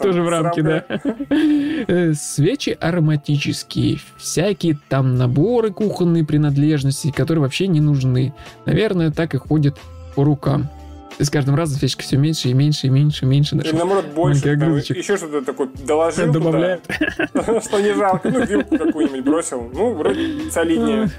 Тоже 0.00 0.22
в 0.22 0.28
рамке, 0.28 0.62
да. 0.62 0.84
Э, 1.88 2.12
Свечи 2.14 2.76
ароматические, 2.80 3.98
всякие 4.16 4.78
там 4.88 5.16
наборы 5.16 5.70
кухонные 5.70 6.24
принадлежности, 6.24 7.10
которые 7.10 7.42
вообще 7.42 7.66
не 7.66 7.80
нужны. 7.80 8.34
Наверное, 8.66 9.10
так 9.10 9.34
и 9.34 9.38
ходят 9.38 9.76
по 10.14 10.24
рукам. 10.24 10.68
И 11.18 11.24
с 11.24 11.30
каждым 11.30 11.56
разом 11.56 11.78
свечка 11.78 12.02
все 12.02 12.16
меньше 12.16 12.48
и 12.48 12.54
меньше 12.54 12.86
и 12.86 12.90
меньше 12.90 13.24
и 13.24 13.28
меньше. 13.28 13.56
Даже 13.56 13.74
наоборот 13.74 14.06
больше, 14.14 14.56
там, 14.56 14.76
еще 14.76 15.16
что-то 15.16 15.42
такое 15.42 15.68
доложил 15.84 16.26
туда, 16.26 16.38
добавляют. 16.38 16.84
что 17.64 17.80
не 17.80 17.92
жалко, 17.94 18.30
ну 18.30 18.44
вилку 18.44 18.78
какую-нибудь 18.78 19.24
бросил, 19.24 19.68
ну 19.72 19.94
вроде 19.94 20.50
солиднее. 20.50 21.10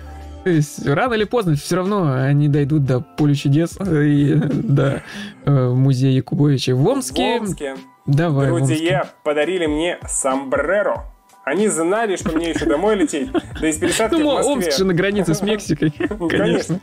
То 0.44 0.50
есть 0.50 0.88
рано 0.88 1.16
или 1.16 1.26
поздно 1.26 1.56
все 1.56 1.76
равно 1.76 2.14
они 2.14 2.48
дойдут 2.48 2.86
до 2.86 3.02
поля 3.02 3.36
чудес 3.36 3.78
и 3.82 4.36
до 4.54 5.04
э, 5.46 5.70
музея 5.70 6.12
Якубовича 6.12 6.76
в 6.76 6.80
В 6.80 6.88
Омске. 6.88 7.76
Давай, 8.06 8.52
в 8.52 8.56
Омске. 8.56 8.76
друзья 8.76 9.10
подарили 9.24 9.66
мне 9.66 10.00
сомбреро. 10.08 11.06
Они 11.50 11.68
знали, 11.68 12.16
что 12.16 12.32
мне 12.32 12.52
еще 12.52 12.66
домой 12.66 12.96
лететь, 12.96 13.30
да 13.60 13.68
из 13.68 13.78
пересадки 13.78 14.14
Ну, 14.14 14.22
в 14.22 14.34
Москве. 14.36 14.54
Омск 14.54 14.78
же 14.78 14.86
на 14.86 14.94
границе 14.94 15.34
с 15.34 15.42
Мексикой, 15.42 15.92
конечно. 16.30 16.80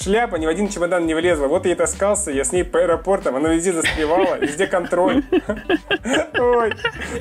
Шляпа 0.00 0.34
ни 0.36 0.46
в 0.46 0.48
один 0.48 0.68
чемодан 0.68 1.06
не 1.06 1.14
влезла. 1.14 1.46
Вот 1.46 1.66
я 1.66 1.72
и 1.72 1.74
таскался, 1.76 2.32
я 2.32 2.42
с 2.42 2.50
ней 2.50 2.64
по 2.64 2.80
аэропортам, 2.80 3.36
она 3.36 3.54
везде 3.54 3.72
застревала, 3.72 4.36
везде 4.40 4.66
контроль. 4.66 5.22
Ой, 5.30 6.72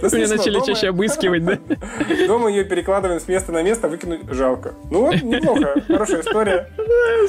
Меня 0.02 0.28
начали 0.28 0.66
чаще 0.66 0.90
обыскивать, 0.90 1.46
да? 1.46 1.60
Дома 2.28 2.50
ее 2.50 2.64
перекладываем 2.64 3.20
с 3.20 3.28
места 3.28 3.52
на 3.52 3.62
место, 3.62 3.88
выкинуть 3.88 4.22
жалко. 4.32 4.74
Ну 4.90 5.02
вот, 5.02 5.22
неплохо, 5.22 5.76
хорошая 5.88 6.22
история. 6.22 6.68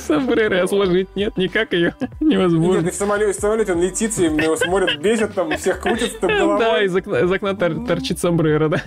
Сомбреро 0.01 0.67
сложить 0.67 1.15
нет, 1.15 1.37
никак 1.37 1.75
ее 1.75 1.95
Нет, 2.01 2.11
невозможно. 2.21 2.89
и 2.89 2.91
в 2.91 2.95
самолете, 2.95 3.33
в 3.39 3.41
самолете 3.41 3.73
он 3.73 3.83
летит, 3.83 4.19
и 4.19 4.25
его 4.25 4.57
смотрят, 4.57 4.97
бесит, 4.99 5.35
там 5.35 5.55
всех 5.59 5.81
крутится 5.81 6.19
там 6.21 6.31
головой. 6.31 6.59
Да, 6.59 6.83
из 6.83 6.97
окна, 6.97 7.17
из 7.21 7.31
окна 7.33 7.55
тор- 7.55 7.87
торчит 7.87 8.19
сомбреро, 8.19 8.69
да. 8.69 8.83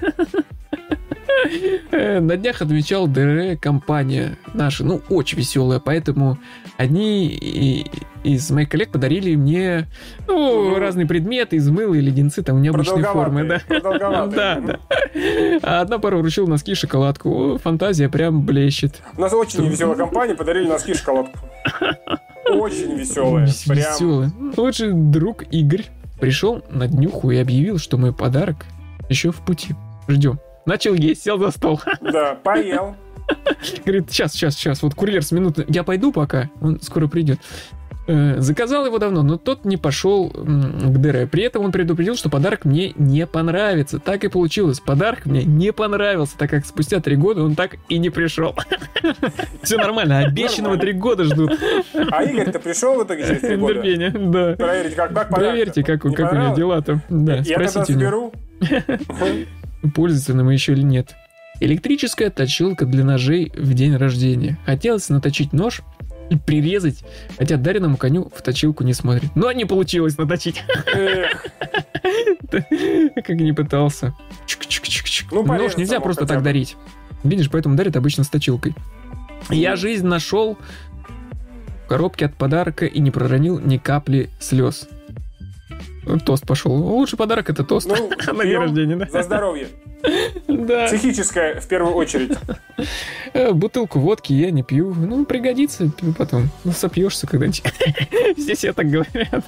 Э, 1.92 2.20
На 2.20 2.38
днях 2.38 2.62
отмечал 2.62 3.08
ДР 3.08 3.58
компания 3.60 4.38
наша, 4.54 4.84
ну, 4.86 5.02
очень 5.10 5.38
веселая, 5.38 5.80
поэтому 5.80 6.38
одни 6.78 7.86
из 8.24 8.50
моих 8.52 8.70
коллег 8.70 8.92
подарили 8.92 9.36
мне, 9.36 9.88
ну, 10.28 10.70
Мгм. 10.72 10.80
разные 10.80 11.06
предметы 11.08 11.56
из 11.58 11.68
мыла 11.70 11.94
и 11.96 12.00
леденцы, 12.02 12.44
там 12.44 12.62
необычной 12.62 13.04
формы, 13.04 13.44
да. 13.46 13.62
Да, 13.70 14.60
да. 14.62 14.80
А 15.64 15.82
одна 15.82 16.00
пара 16.00 16.18
вручила 16.18 16.48
носки 16.48 16.72
и 16.72 16.76
шоколадку. 16.76 17.30
О, 17.54 17.58
фантазия 17.58 18.10
прям 18.10 18.42
блещет. 18.46 19.02
У 19.18 19.22
нас 19.22 19.34
очень 19.34 19.68
веселая 19.68 19.98
компания, 19.98 20.36
подарили 20.36 20.68
носки 20.68 20.92
и 20.92 20.96
шоколадку. 20.96 21.40
Очень 22.48 22.96
веселая. 22.98 23.46
Веселая. 23.46 24.32
Лучший 24.58 24.92
друг 24.94 25.44
Игорь 25.52 25.86
пришел 26.20 26.64
на 26.70 26.88
днюху 26.88 27.32
и 27.32 27.38
объявил, 27.38 27.78
что 27.78 27.98
мой 27.98 28.14
подарок 28.14 28.66
еще 29.10 29.32
в 29.32 29.38
пути. 29.38 29.74
Ждем. 30.08 30.40
Начал 30.66 30.94
есть, 30.94 31.24
сел 31.24 31.38
за 31.40 31.52
стол. 31.52 31.80
Да, 32.02 32.36
поел. 32.44 32.96
Говорит, 33.86 34.12
сейчас, 34.12 34.34
сейчас, 34.34 34.56
сейчас, 34.56 34.84
вот 34.84 34.94
курьер 34.96 35.24
с 35.24 35.32
минуты, 35.32 35.66
я 35.70 35.84
пойду 35.84 36.12
пока, 36.12 36.50
он 36.62 36.82
скоро 36.82 37.08
придет. 37.08 37.40
Э, 38.08 38.42
Заказал 38.42 38.86
его 38.86 38.98
давно, 38.98 39.22
но 39.24 39.38
тот 39.38 39.64
не 39.64 39.78
пошел 39.78 40.30
к 40.30 40.98
ДР. 40.98 41.28
При 41.32 41.44
этом 41.44 41.64
он 41.64 41.72
предупредил, 41.72 42.16
что 42.16 42.30
подарок 42.30 42.66
мне 42.66 42.94
не 42.98 43.28
понравится. 43.28 44.00
Так 44.00 44.24
и 44.24 44.28
получилось. 44.28 44.80
Подарок 44.80 45.26
мне 45.26 45.44
не 45.44 45.72
понравился, 45.72 46.36
так 46.38 46.50
как 46.50 46.66
спустя 46.66 47.00
три 47.00 47.16
года 47.16 47.44
он 47.44 47.56
так 47.56 47.76
и 47.90 48.00
не 48.00 48.10
пришел. 48.10 48.56
Все 49.62 49.78
нормально, 49.78 50.20
обещанного 50.20 50.78
три 50.78 50.94
года 50.94 51.24
ждут. 51.26 51.54
А 52.12 52.24
Игорь-то 52.24 52.60
пришел 52.60 53.00
в 53.00 53.06
итоге 53.06 53.28
через 53.28 53.42
три 53.42 53.56
года? 53.56 53.76
Терпение, 53.76 54.10
да. 54.10 54.56
Проверить, 54.58 54.96
как, 54.96 55.14
как? 55.14 55.30
Проверьте, 55.30 55.84
как, 55.84 56.02
как 56.02 56.06
у 56.06 56.10
него 56.10 56.28
понравилось? 56.28 56.58
дела-то. 56.58 57.02
Да, 57.10 57.36
Я 57.38 57.44
тогда 57.56 57.68
спросите 57.70 57.94
у 57.94 58.00
него. 58.00 58.32
заберу. 58.60 59.46
пользуется 59.90 60.34
нам 60.34 60.50
еще 60.50 60.74
или 60.74 60.84
нет. 60.84 61.16
Электрическая 61.60 62.30
точилка 62.30 62.86
для 62.86 63.04
ножей 63.04 63.52
в 63.56 63.74
день 63.74 63.96
рождения. 63.96 64.58
Хотелось 64.66 65.10
наточить 65.10 65.54
нож 65.54 65.82
и 66.30 66.38
прирезать, 66.38 67.04
хотя 67.38 67.58
дареному 67.58 67.98
коню 67.98 68.32
в 68.34 68.42
точилку 68.42 68.84
не 68.84 68.94
смотрит. 68.94 69.36
Но 69.36 69.52
не 69.52 69.66
получилось 69.66 70.18
наточить, 70.18 70.64
как 72.50 73.30
не 73.30 73.54
пытался. 73.54 74.16
Ну, 75.32 75.44
Нож 75.44 75.78
нельзя 75.78 76.00
просто 76.00 76.26
так 76.26 76.42
дарить. 76.42 76.76
Видишь, 77.24 77.50
поэтому 77.52 77.76
дарят 77.76 77.96
обычно 77.96 78.24
с 78.24 78.30
точилкой. 78.30 78.76
Я 79.50 79.76
жизнь 79.76 80.06
нашел 80.08 80.58
в 81.86 81.88
коробке 81.90 82.26
от 82.26 82.36
подарка 82.36 82.86
и 82.86 83.00
не 83.00 83.12
проронил 83.12 83.60
ни 83.60 83.78
капли 83.78 84.30
слез. 84.40 84.88
Тост 86.26 86.46
пошел. 86.48 86.72
Лучший 86.74 87.18
подарок 87.18 87.50
это 87.50 87.64
тост 87.64 87.88
Ну, 87.88 88.10
на 88.34 88.44
день 88.44 88.58
рождения, 88.58 88.96
да? 88.96 89.08
За 89.12 89.24
здоровье. 89.24 89.68
Да. 90.48 90.88
Психическое, 90.88 91.60
в 91.60 91.68
первую 91.68 91.94
очередь. 91.94 92.32
Э, 93.34 93.52
Бутылку 93.52 94.00
водки 94.00 94.34
я 94.34 94.50
не 94.50 94.64
пью. 94.64 94.94
Ну, 94.96 95.26
пригодится 95.26 95.92
потом. 96.18 96.50
Ну, 96.64 96.72
сопьешься 96.72 97.28
когда-нибудь. 97.28 97.64
Здесь 98.38 98.58
все 98.58 98.74
так 98.74 98.88
говорят. 98.90 99.46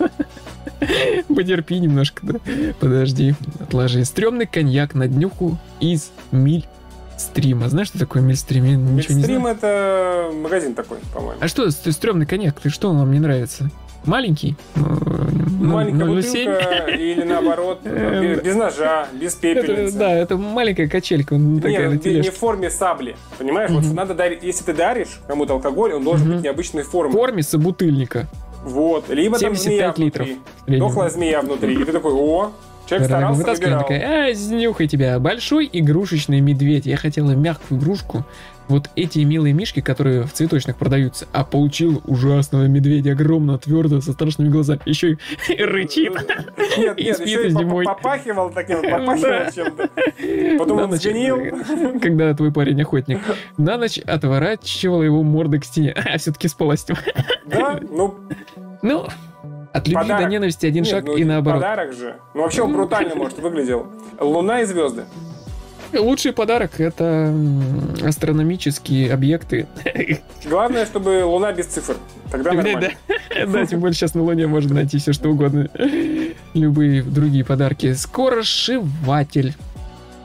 Потерпи 1.28 1.80
немножко, 1.80 2.20
да. 2.26 2.40
Подожди, 2.80 3.34
отложи. 3.60 4.06
Стрёмный 4.06 4.46
коньяк 4.46 4.94
на 4.94 5.08
днюху 5.08 5.58
из 5.80 6.12
миль 6.32 6.68
стрима. 7.18 7.70
Знаешь, 7.70 7.88
что 7.88 8.00
такое 8.00 8.22
мильстрим? 8.22 8.64
Я 8.66 8.76
ничего 8.76 8.90
не 8.90 8.96
Мидстрим 8.98 9.42
знаю. 9.42 9.56
это 9.58 10.32
магазин 10.36 10.76
такой, 10.76 10.98
по-моему. 11.14 11.40
А 11.42 11.48
что, 11.48 11.70
ст- 11.72 11.92
стрёмный 11.92 12.26
коньяк? 12.26 12.60
Ты 12.60 12.70
что 12.70 12.94
вам 12.94 13.12
не 13.12 13.20
нравится? 13.20 13.70
Маленький? 14.06 14.56
Ну, 14.76 15.76
Маленькая 15.76 16.08
0,07? 16.08 16.46
бутылка 16.46 16.92
или 16.98 17.24
наоборот, 17.24 17.80
Э, 17.86 18.42
без 18.44 18.56
ножа, 18.56 19.08
без 19.14 19.34
пепельницы. 19.36 19.98
да, 19.98 20.12
это 20.14 20.36
маленькая 20.38 20.88
качелька, 20.90 21.36
такая 21.62 21.90
Не, 21.92 22.00
тележке. 22.00 22.32
в 22.32 22.36
форме 22.38 22.70
сабли. 22.70 23.16
Понимаешь, 23.38 23.72
вот 23.72 23.86
надо 23.94 24.14
дарить, 24.14 24.44
если 24.44 24.66
ты 24.66 24.74
даришь 24.74 25.22
кому-то 25.28 25.54
алкоголь, 25.54 25.94
он 25.94 26.04
должен 26.04 26.34
быть 26.34 26.44
необычной 26.44 26.84
В 26.84 26.90
формы. 26.90 27.14
форме 27.14 27.44
собутыльника. 27.44 28.28
Вот. 28.66 29.10
Либо 29.10 29.40
там 29.40 29.56
75 29.56 29.64
змея 29.64 29.94
литров. 30.06 30.28
внутри. 30.28 30.42
в. 30.68 30.80
Дохлая 30.80 31.10
змея 31.10 31.42
внутри. 31.42 31.74
И 31.74 31.84
ты 31.84 31.92
такой, 31.92 32.14
о, 32.14 32.52
человек 32.86 33.08
старался, 33.08 33.40
вытаскиваем, 33.40 33.78
выбирал. 33.80 33.88
такая, 34.02 34.32
а, 34.32 34.34
снюхай 34.36 34.88
тебя. 34.88 35.20
Большой 35.20 35.70
игрушечный 35.72 36.40
медведь. 36.42 36.86
Я 36.86 36.96
хотела 36.98 37.32
мягкую 37.32 37.80
игрушку. 37.80 38.26
Вот 38.70 38.90
эти 38.96 39.20
милые 39.20 39.54
мишки, 39.54 39.82
которые 39.82 40.24
в 40.24 40.32
цветочных 40.34 40.78
продаются, 40.78 41.28
а 41.34 41.44
получил 41.44 42.02
ужасного 42.06 42.66
медведя, 42.66 43.12
огромного, 43.12 43.60
твердого, 43.60 44.00
со 44.02 44.14
страшными 44.14 44.50
глазами. 44.50 44.80
Еще 44.86 45.18
и 45.50 45.56
рычит. 45.64 46.14
Нет, 46.78 46.98
И 47.00 47.04
нет, 47.04 47.16
спит 47.18 47.28
еще 47.28 47.48
и 47.48 47.50
зимой. 47.50 47.86
поп- 47.86 47.98
попахивал 47.98 48.50
таким, 48.52 48.82
попахивал 48.82 49.52
чем-то. 49.54 49.90
Потом 50.58 50.80
он 50.80 50.92
сгнил. 50.94 51.40
Когда 52.02 52.34
твой 52.34 52.52
парень 52.52 52.82
охотник. 52.82 53.20
На 53.58 53.78
ночь 53.78 53.98
отворачивала 54.00 55.04
его 55.04 55.24
мордой 55.24 55.60
к 55.60 55.66
стене. 55.66 55.94
А, 55.96 56.18
все-таки 56.18 56.48
спалась. 56.48 56.86
Да, 57.46 57.80
ну, 57.92 58.16
Ну, 58.82 59.08
от 59.74 59.88
любви 59.88 60.04
Подарок. 60.04 60.24
до 60.26 60.30
ненависти 60.32 60.66
один 60.66 60.84
нет, 60.84 60.92
шаг 60.92 61.06
ну, 61.06 61.16
и 61.18 61.24
наоборот. 61.24 61.62
Подарок 61.62 61.94
же. 61.94 62.16
Ну, 62.34 62.42
вообще 62.44 62.62
он 62.62 62.74
брутально, 62.74 63.16
может, 63.16 63.40
выглядел. 63.40 63.88
Луна 64.20 64.62
и 64.62 64.66
звезды. 64.66 65.04
Лучший 65.98 66.34
подарок 66.34 66.80
это 66.80 67.34
астрономические 68.04 69.14
объекты. 69.14 69.68
Главное, 70.46 70.86
чтобы 70.86 71.24
Луна 71.26 71.52
без 71.54 71.66
цифр. 71.68 71.96
Тогда 72.32 72.52
Да, 72.52 72.56
нормально. 72.58 72.90
да. 73.08 73.46
Да, 73.48 73.66
тем 73.66 73.80
более 73.80 73.94
сейчас 73.94 74.14
на 74.16 74.24
Луне 74.24 74.48
можно 74.48 74.74
найти 74.76 74.98
все 74.98 75.14
что 75.14 75.30
угодно. 75.30 75.70
Любые 76.54 77.04
другие 77.04 77.44
подарки. 77.46 77.94
Скорошиватель. 77.94 79.54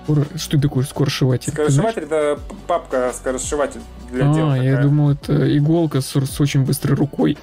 Скоро- 0.05 0.25
Что 0.37 0.59
такое? 0.59 0.85
Ты 0.87 0.91
знаешь? 0.95 1.43
Скоросшиватель 1.43 2.03
это 2.05 2.39
папка 2.67 3.13
скоросшиватель 3.15 3.81
для 4.11 4.33
дел. 4.33 4.51
А, 4.51 4.57
я 4.57 4.71
такая. 4.71 4.83
думал, 4.85 5.11
это 5.11 5.57
иголка 5.59 6.01
с, 6.01 6.07
с 6.19 6.41
очень 6.41 6.65
быстрой 6.65 6.97
рукой, 6.97 7.37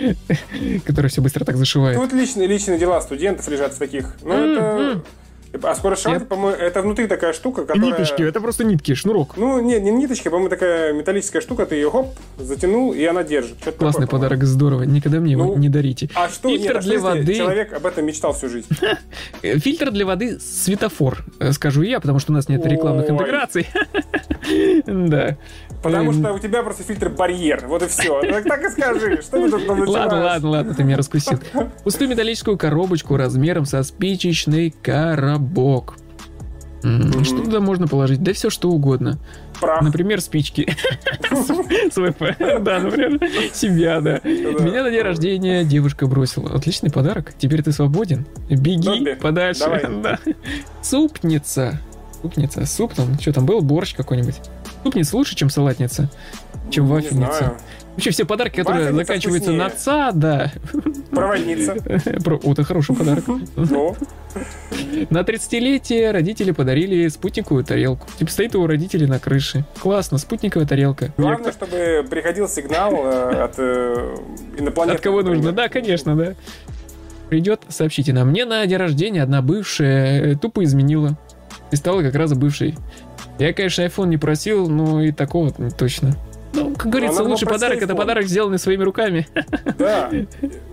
которая 0.84 1.10
все 1.10 1.20
быстро 1.20 1.44
так 1.44 1.56
зашивает. 1.56 1.98
Тут 1.98 2.12
личные, 2.12 2.46
личные 2.46 2.78
дела 2.78 3.00
студентов 3.00 3.48
лежат 3.48 3.74
в 3.74 3.78
таких. 3.78 4.14
Ну, 4.22 4.32
это... 4.32 5.02
А 5.62 5.74
скоросшиватель, 5.74 6.20
Я- 6.22 6.26
по-моему, 6.26 6.56
это 6.56 6.82
внутри 6.82 7.06
такая 7.06 7.32
штука, 7.32 7.62
которая... 7.62 7.84
Ниточки, 7.90 8.22
это 8.22 8.40
просто 8.40 8.64
нитки, 8.64 8.94
шнурок. 8.94 9.36
Ну, 9.36 9.60
не, 9.60 9.78
не 9.80 9.90
ниточка, 9.90 10.30
по-моему, 10.30 10.48
такая 10.50 10.92
металлическая 10.92 11.40
штука, 11.42 11.66
ты 11.66 11.76
ее 11.76 11.90
хоп, 11.90 12.14
затянул, 12.38 12.92
и 12.92 13.04
она 13.04 13.22
держит. 13.24 13.58
Что-то 13.60 13.78
Классный 13.78 14.06
такое, 14.06 14.20
подарок, 14.20 14.44
здорово. 14.44 14.82
Никогда 14.82 15.20
мне 15.20 15.32
его 15.32 15.44
Ну, 15.44 15.56
не 15.56 15.68
дарите. 15.68 16.08
А 16.14 16.28
что, 16.28 16.48
Фильтр 16.48 16.64
нет, 16.66 16.76
а 16.76 16.80
что, 16.82 16.90
для 16.90 17.00
воды. 17.00 17.34
человек 17.34 17.72
об 17.72 17.86
этом 17.86 18.04
мечтал 18.06 18.32
всю 18.32 18.48
жизнь? 18.48 18.68
Э, 19.42 19.58
Фильтр 19.58 19.90
для 19.90 20.06
воды 20.06 20.38
светофор, 20.40 21.18
э, 21.40 21.52
скажу 21.52 21.82
я, 21.82 22.00
потому 22.00 22.18
что 22.18 22.32
у 22.32 22.34
нас 22.34 22.48
нет 22.48 22.64
рекламных 22.66 23.08
интеграций. 23.10 23.66
Да. 24.86 25.36
Потому 25.82 26.12
Эм, 26.12 26.20
что 26.22 26.32
у 26.32 26.38
тебя 26.38 26.62
просто 26.62 26.82
фильтр 26.84 27.08
барьер, 27.10 27.64
вот 27.66 27.82
и 27.82 27.86
все. 27.88 28.20
Так, 28.44 28.64
и 28.64 28.68
скажи, 28.70 29.20
что 29.22 29.42
ты 29.42 29.50
тут? 29.50 29.88
Ладно, 29.88 30.22
ладно, 30.24 30.48
ладно, 30.50 30.74
ты 30.74 30.84
меня 30.84 30.96
раскусил. 30.96 31.38
Пустую 31.84 32.08
металлическую 32.10 32.56
коробочку 32.56 33.16
размером 33.16 33.64
со 33.66 33.82
спичечный 33.82 34.70
коробок. 34.82 35.45
М, 36.84 37.08
Мгм. 37.08 37.24
Что 37.24 37.38
туда 37.42 37.58
можно 37.60 37.88
положить? 37.88 38.22
Да 38.22 38.32
все 38.32 38.50
что 38.50 38.70
угодно. 38.70 39.18
Прав. 39.60 39.82
Например, 39.82 40.20
спички. 40.20 40.76
С 41.30 41.94
ВП. 41.96 42.36
Да, 42.60 42.78
например, 42.78 43.18
себя, 43.52 44.00
да. 44.00 44.20
Меня 44.22 44.82
на 44.84 44.90
день 44.90 45.00
рождения 45.02 45.64
девушка 45.64 46.06
бросила. 46.06 46.54
Отличный 46.54 46.90
подарок. 46.90 47.32
Теперь 47.38 47.62
ты 47.62 47.72
свободен. 47.72 48.26
Беги 48.50 49.14
подальше. 49.14 49.64
Супница. 50.82 51.80
Супница. 52.22 52.66
Суп 52.66 52.94
там. 52.94 53.18
Что 53.18 53.32
там 53.32 53.46
был? 53.46 53.60
Борщ 53.62 53.94
какой-нибудь. 53.94 54.36
Супница 54.84 55.16
лучше, 55.16 55.34
чем 55.34 55.50
салатница. 55.50 56.10
Чем 56.70 56.84
Не 56.84 56.90
вафельница. 56.92 57.54
Вообще 57.96 58.10
все 58.10 58.24
подарки, 58.26 58.56
которые 58.56 58.84
Вафельница 58.92 59.06
заканчиваются 59.06 59.52
на 59.52 59.68
вкуснее. 59.70 59.84
ца, 59.84 60.12
да. 60.12 60.52
Проводница. 61.10 61.74
Про- 62.22 62.38
Вот 62.42 62.58
это 62.58 62.64
хороший 62.64 62.94
подарок. 62.94 63.24
Ну, 63.56 63.96
На 65.08 65.20
30-летие 65.22 66.10
родители 66.10 66.50
подарили 66.50 67.08
спутниковую 67.08 67.64
тарелку. 67.64 68.06
Типа 68.18 68.30
стоит 68.30 68.54
у 68.54 68.66
родителей 68.66 69.06
на 69.06 69.18
крыше. 69.18 69.64
Классно, 69.80 70.18
спутниковая 70.18 70.66
тарелка. 70.66 71.12
главное, 71.16 71.52
чтобы 71.52 72.06
приходил 72.10 72.48
сигнал 72.48 72.92
э, 72.94 73.44
от 73.44 73.54
э, 73.58 74.16
инопланетных. 74.58 74.98
От 74.98 75.02
кого 75.04 75.22
нужно? 75.22 75.52
Да, 75.52 75.68
конечно, 75.70 76.14
да. 76.16 76.34
Придет, 77.30 77.62
сообщите 77.68 78.12
нам. 78.12 78.28
Мне 78.28 78.44
на 78.44 78.64
день 78.66 78.76
рождения 78.76 79.22
одна 79.22 79.40
бывшая 79.40 80.32
э, 80.32 80.34
тупо 80.36 80.62
изменила. 80.64 81.16
И 81.70 81.76
стала 81.76 82.02
как 82.02 82.14
раз 82.14 82.34
бывшей. 82.34 82.76
Я, 83.38 83.54
конечно, 83.54 83.82
iPhone 83.82 84.08
не 84.08 84.18
просил, 84.18 84.68
но 84.68 85.02
и 85.02 85.12
такого 85.12 85.50
точно. 85.70 86.14
Ну, 86.56 86.74
как 86.74 86.86
говорится, 86.86 87.14
надо 87.16 87.24
было 87.24 87.32
лучший 87.32 87.48
подарок 87.48 87.82
это 87.82 87.94
подарок, 87.94 88.24
сделанный 88.24 88.58
своими 88.58 88.82
руками. 88.82 89.26
Да. 89.78 90.10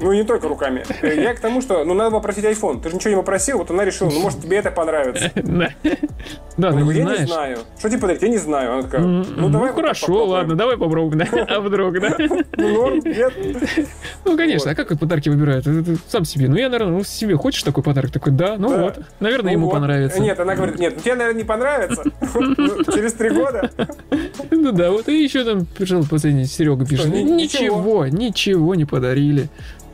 Ну, 0.02 0.12
не 0.12 0.24
только 0.24 0.50
руками. 0.50 0.84
Я 1.02 1.34
к 1.34 1.40
тому, 1.40 1.62
что, 1.62 1.86
ну, 1.86 1.94
надо 1.94 2.12
было 2.12 2.20
просить 2.20 2.44
iPhone. 2.44 2.82
Ты 2.82 2.90
же 2.90 2.96
ничего 2.96 3.12
не 3.12 3.16
попросил, 3.16 3.60
вот 3.60 3.72
она 3.72 3.86
решила, 3.86 4.10
ну, 4.10 4.20
может, 4.20 4.42
тебе 4.42 4.58
это 4.58 4.72
понравится. 4.72 5.32
Да, 5.44 5.70
Да, 6.58 6.72
Ну, 6.72 6.86
ну 6.86 6.92
я 6.92 7.04
не 7.06 7.26
знаю. 7.26 7.60
Что 7.80 7.90
тебе 7.90 8.02
подарить? 8.02 8.22
Я 8.22 8.28
не 8.28 8.38
знаю. 8.38 8.74
Она 8.74 8.82
такая, 8.84 9.02
ну, 9.02 9.50
давай 9.50 9.70
так 9.70 9.78
хорошо, 9.78 10.26
ладно, 10.26 10.56
давай 10.56 10.78
попробуем, 10.78 11.20
да. 11.20 11.46
А 11.56 11.62
вдруг, 11.62 12.00
да? 12.00 12.16
Ну, 12.58 12.96
нет. 13.02 13.34
Ну, 14.26 14.38
конечно, 14.38 14.72
а 14.72 14.76
как 14.76 14.98
подарки 15.00 15.30
выбирают? 15.30 15.66
Сам 16.08 16.26
себе. 16.26 16.48
Ну, 16.50 16.56
я, 16.56 16.70
наверное, 16.70 16.98
ну, 16.98 17.04
себе 17.04 17.36
хочешь 17.36 17.64
такой 17.64 17.84
подарок? 17.84 18.12
Такой, 18.12 18.34
да, 18.34 18.56
ну 18.58 18.78
вот. 18.78 19.00
Наверное, 19.20 19.54
Ну 19.54 19.60
ему 19.60 19.70
понравится. 19.70 20.20
Нет, 20.22 20.40
она 20.40 20.56
говорит, 20.56 20.80
нет, 20.80 20.94
ну, 20.96 21.02
тебе, 21.02 21.16
наверное, 21.16 21.38
не 21.40 21.46
понравится. 21.46 22.04
Ну, 22.34 22.84
Через 22.94 23.14
три 23.14 23.30
года. 23.30 23.70
Ну 24.52 24.72
да, 24.72 24.92
вот 24.92 25.08
и 25.08 25.24
еще 25.24 25.44
там 25.44 25.66
пишет 25.78 26.10
последний, 26.10 26.46
Серега 26.46 26.86
пишет. 26.86 27.08
ни- 27.08 27.22
ничего, 27.22 28.08
ничего 28.08 28.76
не 28.76 28.86
подарили. 28.86 29.50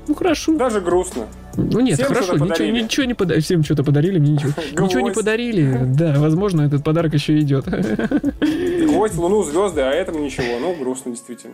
Ну 0.08 0.16
хорошо. 0.16 0.58
Даже 0.58 0.82
грустно. 0.82 1.28
Ну 1.56 1.82
нет, 1.82 1.96
Всем 1.96 2.08
хорошо, 2.08 2.34
ничего, 2.38 2.68
ничего 2.70 3.06
не 3.06 3.14
подарили. 3.14 3.44
Всем 3.44 3.64
что-то 3.64 3.84
подарили, 3.84 4.18
мне 4.18 4.32
ничего. 4.32 4.52
Ничего 4.86 5.02
не 5.02 5.12
подарили. 5.12 5.78
Да, 6.00 6.16
возможно, 6.18 6.62
этот 6.62 6.84
подарок 6.84 7.14
еще 7.14 7.38
идет. 7.40 7.66
Гвоздь, 8.88 9.16
луну, 9.16 9.44
звезды, 9.44 9.82
а 9.82 9.92
этому 9.92 10.20
ничего. 10.20 10.60
Ну, 10.60 10.76
грустно, 10.80 11.12
действительно. 11.12 11.54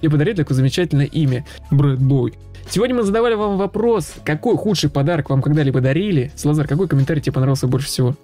И 0.00 0.08
подарили 0.08 0.34
такое 0.36 0.56
замечательное 0.56 1.06
имя. 1.06 1.44
Брэд 1.70 2.00
Бой. 2.00 2.34
Сегодня 2.68 2.96
мы 2.96 3.02
задавали 3.02 3.34
вам 3.34 3.58
вопрос, 3.58 4.12
какой 4.24 4.56
худший 4.56 4.88
подарок 4.90 5.30
вам 5.30 5.42
когда-либо 5.42 5.80
дарили. 5.80 6.32
Слазар, 6.36 6.66
какой 6.66 6.88
комментарий 6.88 7.20
тебе 7.22 7.32
понравился 7.32 7.66
больше 7.66 7.86
всего? 7.88 8.14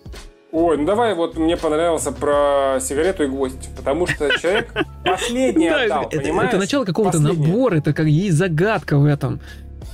Ой, 0.51 0.79
ну 0.79 0.87
давай 0.87 1.15
вот 1.15 1.37
мне 1.37 1.57
понравился 1.59 2.11
про 2.11 2.79
сигарету 2.81 3.25
и 3.25 3.27
гвоздь, 3.27 3.69
потому 3.77 4.07
что 4.07 4.31
человек 4.39 4.73
последний 5.05 5.69
Да, 5.69 5.83
отдал, 5.83 6.09
это, 6.11 6.21
понимаешь? 6.23 6.49
это 6.49 6.59
начало 6.59 6.85
какого-то 6.87 7.19
набора, 7.21 7.77
это 7.77 7.93
как 7.93 8.07
есть 8.07 8.37
загадка 8.37 8.97
в 8.97 9.05
этом. 9.05 9.41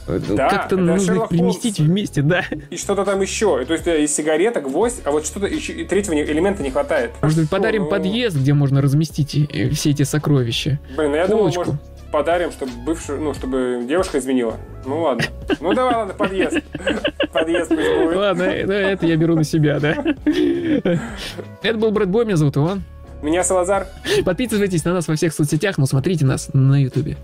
Это 0.07 0.35
Да, 0.37 0.49
Как-то 0.51 0.77
нужно 0.77 1.15
их 1.15 1.29
приместить 1.29 1.79
Холмс. 1.79 1.91
вместе, 1.91 2.23
да. 2.23 2.45
И 2.71 2.77
что-то 2.77 3.05
там 3.07 3.21
еще. 3.23 3.65
То 3.65 3.73
есть 3.73 3.87
э, 3.87 4.05
и 4.05 4.07
сигарета, 4.07 4.61
гвоздь, 4.61 5.01
а 5.05 5.11
вот 5.13 5.25
что-то 5.27 5.47
еще, 5.47 5.73
и 5.73 5.85
третьего 5.87 6.13
не- 6.15 6.23
элемента 6.25 6.63
не 6.63 6.71
хватает. 6.71 7.13
Может 7.23 7.39
быть, 7.41 7.49
подарим 7.51 7.85
ну, 7.85 7.89
подъезд, 7.89 8.37
где 8.37 8.53
можно 8.53 8.83
разместить 8.83 9.31
все 9.75 9.91
эти 9.91 10.03
сокровища. 10.03 10.79
Блин, 10.97 11.11
ну 11.13 11.17
я 11.17 11.27
думал, 11.27 11.45
полочку. 11.45 11.65
может, 11.65 11.75
подарим, 12.15 12.53
чтобы 12.53 12.71
бывшую, 12.87 13.21
ну, 13.21 13.35
чтобы 13.35 13.87
девушка 13.89 14.21
изменила. 14.21 14.57
Ну 14.87 15.03
ладно. 15.03 15.25
Ну 15.61 15.75
давай, 15.75 15.97
ладно, 15.97 16.15
подъезд. 16.15 16.59
Подъезд 17.33 17.69
пусть 17.71 17.81
будет. 17.81 18.17
Ладно, 18.17 18.43
э, 18.45 18.67
да, 18.67 18.75
это 18.75 19.05
я 19.05 19.17
беру 19.17 19.35
на 19.35 19.43
себя, 19.43 19.81
да. 19.81 19.97
Это 21.63 21.77
был 21.77 21.91
Брэд 21.91 22.09
Бой, 22.09 22.25
меня 22.25 22.37
зовут 22.37 22.57
Иван. 22.57 22.85
Меня 23.21 23.43
Салазар. 23.43 23.89
Подписывайтесь 24.25 24.85
на 24.85 24.93
нас 24.93 25.09
во 25.09 25.17
всех 25.17 25.35
соцсетях, 25.35 25.77
но 25.77 25.87
смотрите 25.87 26.25
нас 26.25 26.51
на 26.53 26.81
ютубе. 26.81 27.17